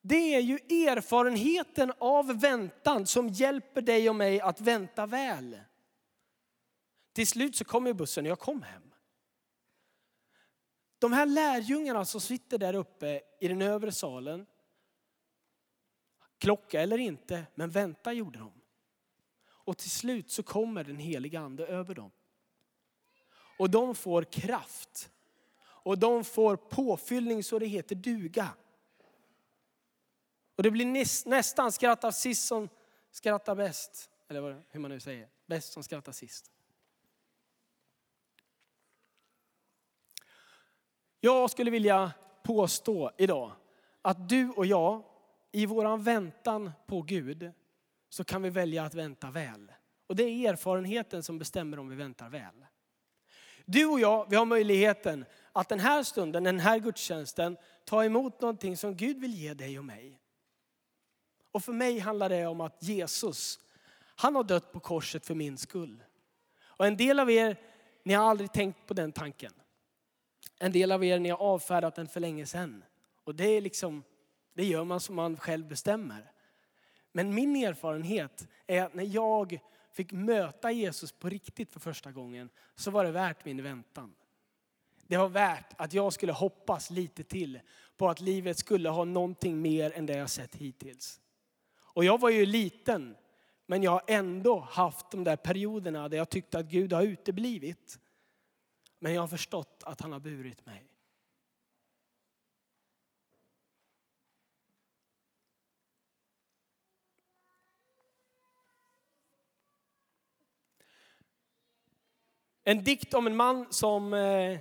Det 0.00 0.34
är 0.34 0.40
ju 0.40 0.54
erfarenheten 0.54 1.92
av 1.98 2.40
väntan 2.40 3.06
som 3.06 3.28
hjälper 3.28 3.82
dig 3.82 4.08
och 4.08 4.16
mig 4.16 4.40
att 4.40 4.60
vänta 4.60 5.06
väl. 5.06 5.60
Till 7.12 7.26
slut 7.26 7.56
så 7.56 7.64
kom 7.64 7.86
ju 7.86 7.94
bussen 7.94 8.24
och 8.24 8.30
jag 8.30 8.38
kom 8.38 8.62
hem. 8.62 8.82
De 10.98 11.12
här 11.12 11.26
lärjungarna 11.26 12.04
som 12.04 12.20
sitter 12.20 12.58
där 12.58 12.74
uppe 12.74 13.20
i 13.40 13.48
den 13.48 13.62
övre 13.62 13.92
salen, 13.92 14.46
klocka 16.38 16.80
eller 16.80 16.98
inte, 16.98 17.46
men 17.54 17.70
vänta 17.70 18.12
gjorde 18.12 18.38
de. 18.38 18.52
Och 19.46 19.78
till 19.78 19.90
slut 19.90 20.30
så 20.30 20.42
kommer 20.42 20.84
den 20.84 20.98
heliga 20.98 21.40
ande 21.40 21.66
över 21.66 21.94
dem. 21.94 22.10
Och 23.60 23.70
de 23.70 23.94
får 23.94 24.22
kraft. 24.22 25.10
Och 25.62 25.98
de 25.98 26.24
får 26.24 26.56
påfyllning 26.56 27.44
så 27.44 27.58
det 27.58 27.66
heter 27.66 27.94
duga. 27.94 28.48
Och 30.56 30.62
det 30.62 30.70
blir 30.70 30.86
nästan 31.28 31.72
skratta 31.72 32.12
sist 32.12 32.46
som 32.46 32.68
skrattar 33.10 33.54
bäst. 33.54 34.10
Eller 34.28 34.62
hur 34.68 34.80
man 34.80 34.90
nu 34.90 35.00
säger. 35.00 35.28
Bäst 35.46 35.72
som 35.72 35.82
skrattar 35.82 36.12
sist. 36.12 36.50
Jag 41.20 41.50
skulle 41.50 41.70
vilja 41.70 42.12
påstå 42.42 43.10
idag 43.18 43.52
att 44.02 44.28
du 44.28 44.50
och 44.50 44.66
jag 44.66 45.02
i 45.52 45.66
våran 45.66 46.02
väntan 46.02 46.72
på 46.86 47.02
Gud 47.02 47.52
så 48.08 48.24
kan 48.24 48.42
vi 48.42 48.50
välja 48.50 48.84
att 48.84 48.94
vänta 48.94 49.30
väl. 49.30 49.72
Och 50.06 50.16
det 50.16 50.22
är 50.22 50.52
erfarenheten 50.52 51.22
som 51.22 51.38
bestämmer 51.38 51.78
om 51.78 51.88
vi 51.88 51.96
väntar 51.96 52.28
väl. 52.28 52.66
Du 53.72 53.86
och 53.86 54.00
jag, 54.00 54.26
vi 54.30 54.36
har 54.36 54.44
möjligheten 54.44 55.24
att 55.52 55.68
den 55.68 55.80
här 55.80 56.02
stunden, 56.02 56.44
den 56.44 56.60
här 56.60 56.78
gudstjänsten, 56.78 57.56
ta 57.84 58.04
emot 58.04 58.40
någonting 58.40 58.76
som 58.76 58.96
Gud 58.96 59.20
vill 59.20 59.34
ge 59.34 59.54
dig 59.54 59.78
och 59.78 59.84
mig. 59.84 60.20
Och 61.52 61.64
för 61.64 61.72
mig 61.72 61.98
handlar 61.98 62.28
det 62.28 62.46
om 62.46 62.60
att 62.60 62.82
Jesus, 62.82 63.60
han 64.16 64.36
har 64.36 64.44
dött 64.44 64.72
på 64.72 64.80
korset 64.80 65.26
för 65.26 65.34
min 65.34 65.58
skull. 65.58 66.02
Och 66.62 66.86
en 66.86 66.96
del 66.96 67.20
av 67.20 67.30
er, 67.30 67.56
ni 68.04 68.14
har 68.14 68.30
aldrig 68.30 68.52
tänkt 68.52 68.86
på 68.86 68.94
den 68.94 69.12
tanken. 69.12 69.52
En 70.58 70.72
del 70.72 70.92
av 70.92 71.04
er, 71.04 71.18
ni 71.18 71.28
har 71.28 71.38
avfärdat 71.38 71.94
den 71.94 72.08
för 72.08 72.20
länge 72.20 72.46
sedan. 72.46 72.84
Och 73.24 73.34
det 73.34 73.46
är 73.46 73.60
liksom, 73.60 74.04
det 74.54 74.64
gör 74.64 74.84
man 74.84 75.00
som 75.00 75.16
man 75.16 75.36
själv 75.36 75.68
bestämmer. 75.68 76.32
Men 77.12 77.34
min 77.34 77.56
erfarenhet 77.56 78.48
är 78.66 78.82
att 78.82 78.94
när 78.94 79.04
jag 79.04 79.60
fick 79.92 80.12
möta 80.12 80.70
Jesus 80.70 81.12
på 81.12 81.28
riktigt 81.28 81.72
för 81.72 81.80
första 81.80 82.12
gången 82.12 82.50
så 82.74 82.90
var 82.90 83.04
det 83.04 83.10
värt 83.10 83.44
min 83.44 83.62
väntan. 83.62 84.14
Det 85.06 85.16
var 85.16 85.28
värt 85.28 85.74
att 85.76 85.92
jag 85.92 86.12
skulle 86.12 86.32
hoppas 86.32 86.90
lite 86.90 87.24
till 87.24 87.60
på 87.96 88.08
att 88.08 88.20
livet 88.20 88.58
skulle 88.58 88.88
ha 88.88 89.04
någonting 89.04 89.62
mer 89.62 89.90
än 89.90 90.06
det 90.06 90.16
jag 90.16 90.30
sett 90.30 90.54
hittills. 90.54 91.20
Och 91.78 92.04
jag 92.04 92.20
var 92.20 92.30
ju 92.30 92.46
liten, 92.46 93.16
men 93.66 93.82
jag 93.82 93.90
har 93.90 94.02
ändå 94.06 94.60
haft 94.60 95.10
de 95.10 95.24
där 95.24 95.36
perioderna 95.36 96.08
där 96.08 96.16
jag 96.16 96.30
tyckte 96.30 96.58
att 96.58 96.66
Gud 96.66 96.92
har 96.92 97.02
uteblivit. 97.02 97.98
Men 98.98 99.14
jag 99.14 99.20
har 99.20 99.28
förstått 99.28 99.82
att 99.86 100.00
han 100.00 100.12
har 100.12 100.20
burit 100.20 100.66
mig. 100.66 100.89
En 112.70 112.84
dikt 112.84 113.14
om 113.14 113.26
en 113.26 113.36
man 113.36 113.66
som 113.70 114.14
eh, 114.14 114.58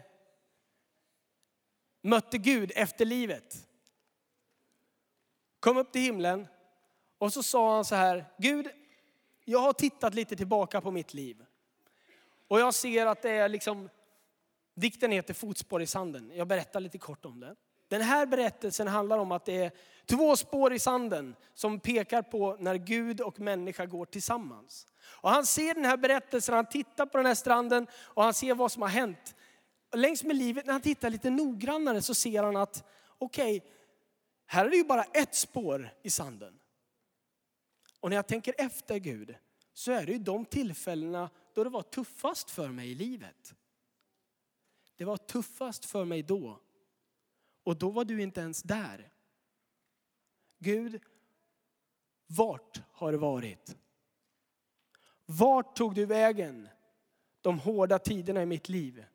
mötte 2.02 2.38
Gud 2.38 2.72
efter 2.76 3.06
livet. 3.06 3.68
Kom 5.60 5.78
upp 5.78 5.92
till 5.92 6.02
himlen 6.02 6.48
och 7.18 7.34
så 7.34 7.44
sa 7.44 7.76
han 7.76 7.86
så 7.86 7.96
här, 7.96 8.26
Gud, 8.38 8.70
jag 9.46 9.60
har 9.60 9.74
tittat 9.74 10.14
lite 10.14 10.36
tillbaka 10.36 10.82
på 10.82 10.92
mitt 10.92 11.14
liv. 11.14 11.46
Och 12.48 12.60
jag 12.60 12.74
ser 12.74 13.06
att 13.06 13.22
det 13.22 13.32
är 13.32 13.50
liksom, 13.50 13.90
dikten 14.74 15.12
heter 15.12 15.34
Fotspår 15.34 15.82
i 15.82 15.88
sanden. 15.88 16.32
Jag 16.36 16.48
berättar 16.48 16.80
lite 16.80 16.98
kort 16.98 17.26
om 17.26 17.40
den. 17.40 17.56
Den 17.90 18.02
här 18.02 18.26
berättelsen 18.26 18.88
handlar 18.88 19.18
om 19.18 19.32
att 19.32 19.46
det 19.46 19.64
är 19.64 19.72
två 20.06 20.36
spår 20.36 20.74
i 20.74 20.80
sanden 20.80 21.36
som 21.54 21.80
pekar 21.80 22.22
på 22.22 22.58
när 22.60 22.76
Gud 22.76 23.22
och 23.22 23.40
människa 23.40 23.86
går 23.86 24.06
tillsammans. 24.06 24.88
Och 25.02 25.30
han 25.30 25.46
ser 25.46 25.74
den 25.74 25.86
här 25.86 25.98
berättelsen, 25.98 26.56
han 26.56 26.66
tittar 26.66 27.06
på 27.06 27.18
den 27.18 27.26
här 27.26 27.36
stranden 27.36 27.88
och 27.94 28.24
han 28.24 28.34
ser 28.34 28.56
vad 28.56 28.72
som 28.72 28.82
har 28.82 28.90
hänt. 28.90 29.36
Längs 29.94 30.24
med 30.24 30.36
livet, 30.36 30.66
när 30.66 30.74
han 30.74 30.82
tittar 30.82 31.10
lite 31.10 31.30
noggrannare 31.30 32.02
så 32.02 32.16
ser 32.16 32.44
han 32.44 32.56
att 32.56 32.84
okej, 33.18 33.58
okay, 33.58 33.70
här 34.46 34.66
är 34.66 34.70
det 34.70 34.78
ju 34.78 34.84
bara 34.84 35.04
ett 35.04 35.36
spår 35.36 35.94
i 36.04 36.10
sanden. 36.10 36.60
Och 38.00 38.10
när 38.10 38.16
jag 38.16 38.28
tänker 38.28 38.56
efter 38.58 38.98
Gud 38.98 39.36
så 39.74 39.92
är 39.92 40.06
det 40.06 40.12
ju 40.12 40.18
de 40.18 40.46
tillfällena 40.46 41.30
då 41.54 41.64
det 41.64 41.70
var 41.70 41.82
tuffast 41.82 42.52
för 42.52 42.68
mig 42.68 42.92
i 42.92 42.96
livet. 42.96 43.56
Det 44.96 45.06
var 45.06 45.18
tuffast 45.18 45.86
för 45.86 46.06
mig 46.06 46.24
då. 46.24 46.60
Och 47.70 47.78
då 47.78 47.90
var 47.90 48.06
du 48.06 48.22
inte 48.22 48.42
ens 48.42 48.64
där. 48.64 49.12
Gud, 50.60 51.02
vart 52.28 52.82
har 52.92 53.12
det 53.12 53.18
varit? 53.18 53.78
Vart 55.26 55.76
tog 55.76 55.96
du 55.96 56.06
vägen 56.06 56.70
de 57.42 57.60
hårda 57.60 58.00
tiderna 58.00 58.44
i 58.44 58.46
mitt 58.46 58.70
liv? 58.70 59.06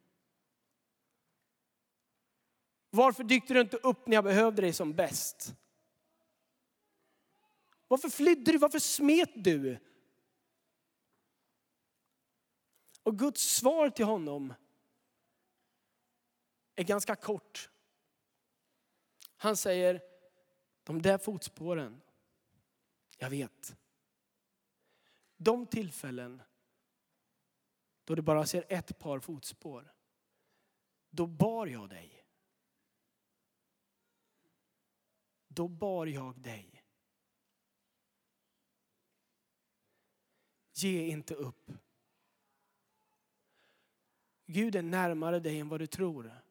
Varför 2.90 3.24
dykte 3.24 3.54
du 3.54 3.60
inte 3.60 3.76
upp 3.76 4.06
när 4.06 4.14
jag 4.14 4.24
behövde 4.24 4.62
dig 4.62 4.72
som 4.72 4.94
bäst? 4.94 5.54
Varför 7.88 8.08
flydde 8.08 8.52
du? 8.52 8.58
Varför 8.58 8.78
smet 8.78 9.44
du? 9.44 9.78
Och 13.02 13.18
Guds 13.18 13.42
svar 13.42 13.90
till 13.90 14.04
honom 14.04 14.54
är 16.74 16.84
ganska 16.84 17.16
kort. 17.16 17.70
Han 19.44 19.56
säger, 19.56 20.02
de 20.82 21.02
där 21.02 21.18
fotspåren, 21.18 22.02
jag 23.18 23.30
vet. 23.30 23.76
De 25.36 25.66
tillfällen 25.66 26.42
då 28.04 28.14
du 28.14 28.22
bara 28.22 28.46
ser 28.46 28.64
ett 28.68 28.98
par 28.98 29.20
fotspår, 29.20 29.92
då 31.10 31.26
bar 31.26 31.66
jag 31.66 31.88
dig. 31.88 32.24
Då 35.48 35.68
bar 35.68 36.06
jag 36.06 36.38
dig. 36.38 36.84
Ge 40.72 41.06
inte 41.06 41.34
upp. 41.34 41.70
Gud 44.46 44.76
är 44.76 44.82
närmare 44.82 45.40
dig 45.40 45.60
än 45.60 45.68
vad 45.68 45.80
du 45.80 45.86
tror. 45.86 46.43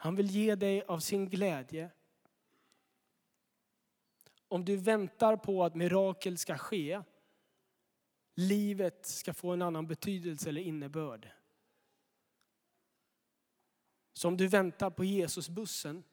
Han 0.00 0.16
vill 0.16 0.30
ge 0.30 0.54
dig 0.54 0.82
av 0.82 0.98
sin 0.98 1.28
glädje. 1.28 1.90
Om 4.48 4.64
du 4.64 4.76
väntar 4.76 5.36
på 5.36 5.64
att 5.64 5.74
mirakel 5.74 6.38
ska 6.38 6.58
ske, 6.58 7.02
livet 8.34 9.06
ska 9.06 9.34
få 9.34 9.52
en 9.52 9.62
annan 9.62 9.86
betydelse 9.86 10.48
eller 10.48 10.60
innebörd. 10.60 11.28
Så 14.12 14.28
om 14.28 14.36
du 14.36 14.48
väntar 14.48 14.90
på 14.90 15.04
Jesusbussen 15.04 16.04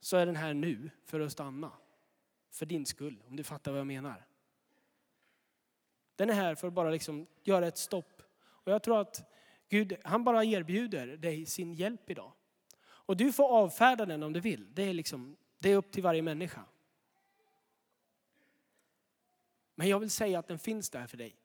så 0.00 0.16
är 0.16 0.26
den 0.26 0.36
här 0.36 0.54
nu 0.54 0.90
för 1.04 1.20
att 1.20 1.32
stanna. 1.32 1.72
För 2.50 2.66
din 2.66 2.86
skull, 2.86 3.22
om 3.26 3.36
du 3.36 3.44
fattar 3.44 3.70
vad 3.70 3.80
jag 3.80 3.86
menar. 3.86 4.26
Den 6.16 6.30
är 6.30 6.34
här 6.34 6.54
för 6.54 6.68
att 6.68 6.74
bara 6.74 6.90
liksom 6.90 7.26
göra 7.42 7.66
ett 7.66 7.78
stopp. 7.78 8.22
Och 8.38 8.72
jag 8.72 8.82
tror 8.82 9.00
att 9.00 9.32
Gud, 9.68 9.96
han 10.04 10.24
bara 10.24 10.44
erbjuder 10.44 11.06
dig 11.06 11.46
sin 11.46 11.74
hjälp 11.74 12.10
idag. 12.10 12.32
Och 13.06 13.16
du 13.16 13.32
får 13.32 13.48
avfärda 13.48 14.06
den 14.06 14.22
om 14.22 14.32
du 14.32 14.40
vill. 14.40 14.74
Det 14.74 14.82
är, 14.82 14.94
liksom, 14.94 15.36
det 15.58 15.70
är 15.70 15.76
upp 15.76 15.92
till 15.92 16.02
varje 16.02 16.22
människa. 16.22 16.64
Men 19.74 19.88
jag 19.88 20.00
vill 20.00 20.10
säga 20.10 20.38
att 20.38 20.48
den 20.48 20.58
finns 20.58 20.90
där 20.90 21.06
för 21.06 21.16
dig. 21.16 21.36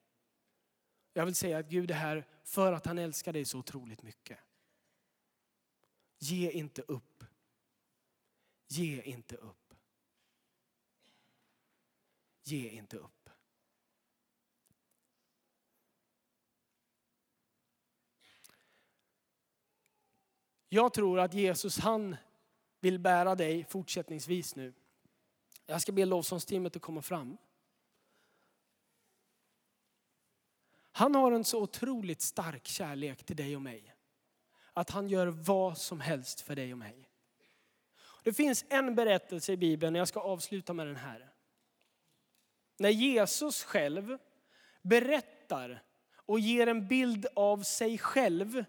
Jag 1.14 1.26
vill 1.26 1.36
säga 1.36 1.58
att 1.58 1.70
Gud 1.70 1.92
är 1.92 1.96
här 1.96 2.28
för 2.44 2.74
att 2.74 2.86
han 2.86 2.98
älskar 2.98 3.34
dig 3.34 3.46
så 3.46 3.60
otroligt 3.60 4.04
mycket. 4.04 4.40
Ge 6.20 6.52
inte 6.52 6.82
upp. 6.82 7.24
Ge 8.68 9.02
inte 9.02 9.36
upp. 9.36 9.74
Ge 12.44 12.70
inte 12.70 12.98
upp. 12.98 13.21
Jag 20.74 20.94
tror 20.94 21.20
att 21.20 21.34
Jesus 21.34 21.80
han 21.80 22.16
vill 22.80 23.00
bära 23.00 23.36
dig 23.36 23.66
fortsättningsvis 23.70 24.56
nu. 24.56 24.74
Jag 25.66 25.82
ska 25.82 25.92
be 25.92 26.06
lovsångsteamet 26.06 26.76
att 26.76 26.82
komma 26.82 27.02
fram. 27.02 27.38
Han 30.92 31.16
har 31.16 31.32
en 31.32 31.44
så 31.44 31.62
otroligt 31.62 32.22
stark 32.22 32.68
kärlek 32.68 33.24
till 33.24 33.36
dig 33.36 33.56
och 33.56 33.62
mig. 33.62 33.96
Att 34.74 34.90
han 34.90 35.08
gör 35.08 35.28
vad 35.28 35.78
som 35.78 36.00
helst 36.00 36.42
för 36.42 36.56
dig 36.56 36.72
och 36.72 36.80
mig. 36.80 37.10
Det 38.24 38.34
finns 38.34 38.66
en 38.70 38.96
berättelse 38.96 39.54
i 39.54 39.58
Bibeln, 39.58 39.96
och 39.96 40.00
jag 40.00 40.08
ska 40.08 40.20
avsluta 40.20 40.74
med 40.74 40.88
den 40.88 40.96
här. 40.96 41.34
När 42.78 42.90
Jesus 42.90 43.64
själv 43.64 44.18
berättar 44.82 45.84
och 46.16 46.40
ger 46.40 46.68
en 46.68 46.88
bild 46.88 47.26
av 47.36 47.64
sig 47.64 47.98
själv 47.98 48.66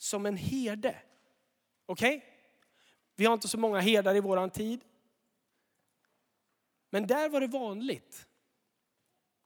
som 0.00 0.26
en 0.26 0.36
herde. 0.36 0.96
Okej? 1.86 2.16
Okay? 2.16 2.28
Vi 3.16 3.24
har 3.24 3.34
inte 3.34 3.48
så 3.48 3.58
många 3.58 3.80
herdar 3.80 4.14
i 4.14 4.20
våran 4.20 4.50
tid. 4.50 4.84
Men 6.90 7.06
där 7.06 7.28
var 7.28 7.40
det 7.40 7.46
vanligt. 7.46 8.26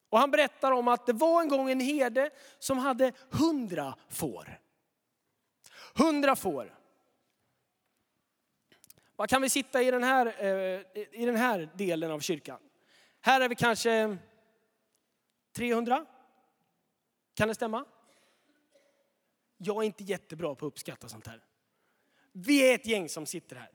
Och 0.09 0.19
han 0.19 0.31
berättar 0.31 0.73
om 0.73 0.89
att 0.89 1.07
det 1.07 1.13
var 1.13 1.43
en 1.43 1.49
gång 1.49 1.71
en 1.71 1.81
herde 1.81 2.31
som 2.59 2.79
hade 2.79 3.13
hundra 3.31 3.95
får. 4.09 4.61
Hundra 5.95 6.37
får. 6.37 6.79
Vad 9.17 9.29
kan 9.29 9.43
vi 9.43 9.49
sitta 9.49 9.83
i 9.83 9.91
den, 9.91 10.03
här, 10.03 10.27
eh, 10.27 10.81
i 11.13 11.27
den 11.27 11.37
här 11.37 11.71
delen 11.75 12.11
av 12.11 12.21
kyrkan? 12.21 12.59
Här 13.21 13.41
är 13.41 13.49
vi 13.49 13.55
kanske 13.55 14.17
300. 15.53 16.07
Kan 17.35 17.49
det 17.49 17.55
stämma? 17.55 17.85
Jag 19.65 19.77
är 19.77 19.87
inte 19.87 20.05
jättebra 20.05 20.55
på 20.55 20.67
att 20.67 20.73
uppskatta 20.73 21.09
sånt 21.09 21.27
här. 21.27 21.41
Vi 22.33 22.71
är 22.71 22.75
ett 22.75 22.87
gäng 22.87 23.09
som 23.09 23.27
sitter 23.27 23.57
här. 23.57 23.71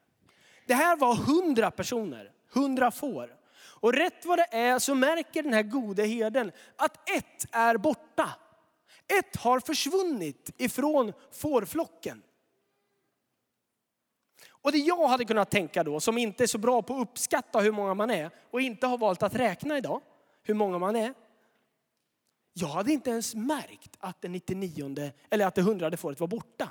Det 0.65 0.73
här 0.73 0.97
var 0.97 1.15
hundra 1.15 1.71
personer, 1.71 2.31
hundra 2.53 2.91
får. 2.91 3.35
Och 3.55 3.93
rätt 3.93 4.25
vad 4.25 4.37
det 4.37 4.47
är 4.51 4.79
så 4.79 4.95
märker 4.95 5.43
den 5.43 5.53
här 5.53 5.63
gode 5.63 6.03
herden 6.03 6.51
att 6.75 7.09
ett 7.09 7.47
är 7.51 7.77
borta. 7.77 8.29
Ett 9.19 9.35
har 9.35 9.59
försvunnit 9.59 10.53
ifrån 10.57 11.13
fårflocken. 11.31 12.23
Och 14.61 14.71
det 14.71 14.77
jag 14.77 15.07
hade 15.07 15.25
kunnat 15.25 15.51
tänka 15.51 15.83
då, 15.83 15.99
som 15.99 16.17
inte 16.17 16.43
är 16.43 16.47
så 16.47 16.57
bra 16.57 16.81
på 16.81 16.95
att 16.95 17.01
uppskatta 17.01 17.59
hur 17.59 17.71
många 17.71 17.93
man 17.93 18.09
är 18.09 18.31
och 18.51 18.61
inte 18.61 18.87
har 18.87 18.97
valt 18.97 19.23
att 19.23 19.35
räkna 19.35 19.77
idag, 19.77 20.01
hur 20.43 20.53
många 20.53 20.77
man 20.77 20.95
är. 20.95 21.13
Jag 22.53 22.67
hade 22.67 22.91
inte 22.91 23.09
ens 23.09 23.35
märkt 23.35 23.97
att 23.99 24.21
det 24.21 24.27
99 24.27 25.11
eller 25.29 25.45
att 25.45 25.55
det 25.55 25.61
hundrade 25.61 25.97
fåret 25.97 26.19
var 26.19 26.27
borta. 26.27 26.69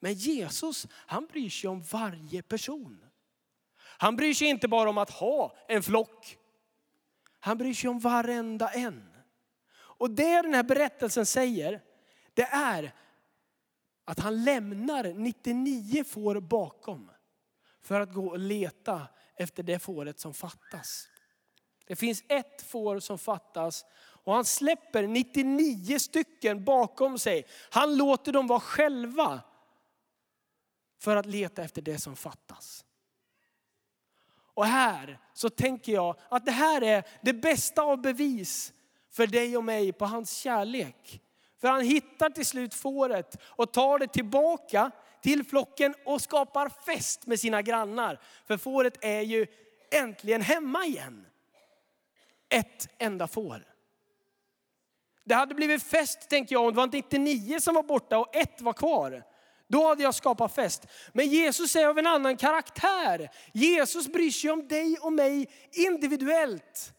Men 0.00 0.14
Jesus, 0.14 0.86
han 0.92 1.26
bryr 1.26 1.50
sig 1.50 1.70
om 1.70 1.82
varje 1.82 2.42
person. 2.42 3.04
Han 3.76 4.16
bryr 4.16 4.34
sig 4.34 4.46
inte 4.48 4.68
bara 4.68 4.90
om 4.90 4.98
att 4.98 5.10
ha 5.10 5.56
en 5.68 5.82
flock. 5.82 6.38
Han 7.40 7.58
bryr 7.58 7.74
sig 7.74 7.90
om 7.90 7.98
varenda 7.98 8.68
en. 8.70 9.12
Och 9.74 10.10
det 10.10 10.42
den 10.42 10.54
här 10.54 10.62
berättelsen 10.62 11.26
säger, 11.26 11.82
det 12.34 12.42
är 12.42 12.94
att 14.04 14.18
han 14.18 14.44
lämnar 14.44 15.04
99 15.04 16.04
får 16.04 16.40
bakom 16.40 17.10
för 17.82 18.00
att 18.00 18.12
gå 18.12 18.26
och 18.26 18.38
leta 18.38 19.08
efter 19.36 19.62
det 19.62 19.78
fåret 19.78 20.20
som 20.20 20.34
fattas. 20.34 21.08
Det 21.86 21.96
finns 21.96 22.24
ett 22.28 22.62
får 22.62 22.98
som 22.98 23.18
fattas 23.18 23.84
och 24.24 24.34
han 24.34 24.44
släpper 24.44 25.06
99 25.06 25.98
stycken 25.98 26.64
bakom 26.64 27.18
sig. 27.18 27.46
Han 27.70 27.96
låter 27.96 28.32
dem 28.32 28.46
vara 28.46 28.60
själva 28.60 29.40
för 31.00 31.16
att 31.16 31.26
leta 31.26 31.62
efter 31.62 31.82
det 31.82 31.98
som 31.98 32.16
fattas. 32.16 32.84
Och 34.54 34.66
här 34.66 35.18
så 35.34 35.50
tänker 35.50 35.92
jag 35.92 36.16
att 36.28 36.44
det 36.44 36.52
här 36.52 36.82
är 36.82 37.04
det 37.22 37.32
bästa 37.32 37.82
av 37.82 38.02
bevis 38.02 38.72
för 39.10 39.26
dig 39.26 39.56
och 39.56 39.64
mig 39.64 39.92
på 39.92 40.06
hans 40.06 40.36
kärlek. 40.36 41.22
För 41.60 41.68
han 41.68 41.80
hittar 41.80 42.30
till 42.30 42.46
slut 42.46 42.74
fåret 42.74 43.36
och 43.42 43.72
tar 43.72 43.98
det 43.98 44.06
tillbaka 44.06 44.90
till 45.22 45.44
flocken 45.44 45.94
och 46.04 46.20
skapar 46.20 46.68
fest 46.68 47.26
med 47.26 47.40
sina 47.40 47.62
grannar. 47.62 48.20
För 48.46 48.56
fåret 48.56 49.04
är 49.04 49.20
ju 49.20 49.46
äntligen 49.90 50.42
hemma 50.42 50.84
igen. 50.84 51.26
Ett 52.52 52.88
enda 52.98 53.28
får. 53.28 53.64
Det 55.24 55.34
hade 55.34 55.54
blivit 55.54 55.82
fest 55.82 56.30
tänker 56.30 56.54
jag 56.54 56.62
om 56.62 56.70
det 56.70 56.76
var 56.76 56.86
99 56.86 57.60
som 57.60 57.74
var 57.74 57.82
borta 57.82 58.18
och 58.18 58.36
ett 58.36 58.60
var 58.60 58.72
kvar. 58.72 59.24
Då 59.66 59.88
hade 59.88 60.02
jag 60.02 60.14
skapat 60.14 60.54
fest. 60.54 60.86
Men 61.12 61.28
Jesus 61.28 61.76
är 61.76 61.86
av 61.86 61.98
en 61.98 62.06
annan 62.06 62.36
karaktär. 62.36 63.30
Jesus 63.52 64.08
bryr 64.08 64.30
sig 64.30 64.50
om 64.50 64.68
dig 64.68 64.98
och 64.98 65.12
mig 65.12 65.50
individuellt. 65.72 66.94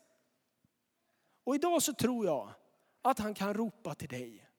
Och 1.44 1.56
idag 1.56 1.84
så 1.84 1.94
tror 1.94 2.26
jag 2.26 2.54
att 3.02 3.20
han 3.20 3.34
kan 3.34 3.54
ropa 3.54 3.96
till 3.96 4.10
dig 4.10 4.50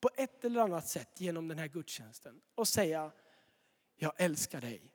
på 0.00 0.10
ett 0.16 0.44
eller 0.44 0.60
annat 0.60 0.88
sätt 0.88 1.20
genom 1.20 1.48
den 1.48 1.58
här 1.58 1.68
gudstjänsten 1.68 2.40
och 2.54 2.68
säga, 2.68 3.12
jag 3.96 4.12
älskar 4.16 4.60
dig. 4.60 4.92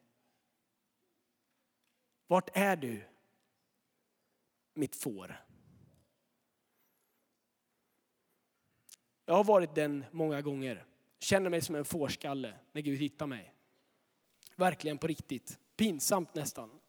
Vart 2.28 2.58
är 2.58 2.76
du, 2.76 3.04
mitt 4.74 4.96
får? 4.96 5.46
Jag 9.26 9.34
har 9.34 9.44
varit 9.44 9.76
den 9.76 10.06
många 10.12 10.42
gånger. 10.42 10.86
Känner 11.20 11.50
mig 11.50 11.62
som 11.62 11.76
en 11.76 11.86
fårskalle 11.86 12.60
när 12.72 12.82
Gud 12.82 13.00
hittar 13.00 13.28
mig. 13.28 13.54
Verkligen 14.56 14.98
på 14.98 15.08
riktigt. 15.08 15.60
Pinsamt 15.76 16.36
nästan. 16.36 16.80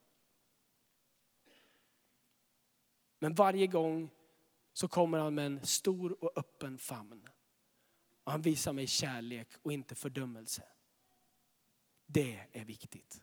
Men 3.18 3.34
varje 3.34 3.66
gång 3.66 4.10
så 4.72 4.88
kommer 4.88 5.18
han 5.18 5.34
med 5.34 5.46
en 5.46 5.66
stor 5.66 6.24
och 6.24 6.38
öppen 6.38 6.78
famn. 6.78 7.28
Och 8.24 8.32
han 8.32 8.42
visar 8.42 8.72
mig 8.72 8.86
kärlek 8.86 9.48
och 9.62 9.72
inte 9.72 9.94
fördömelse. 9.94 10.62
Det 12.06 12.46
är 12.52 12.64
viktigt. 12.64 13.22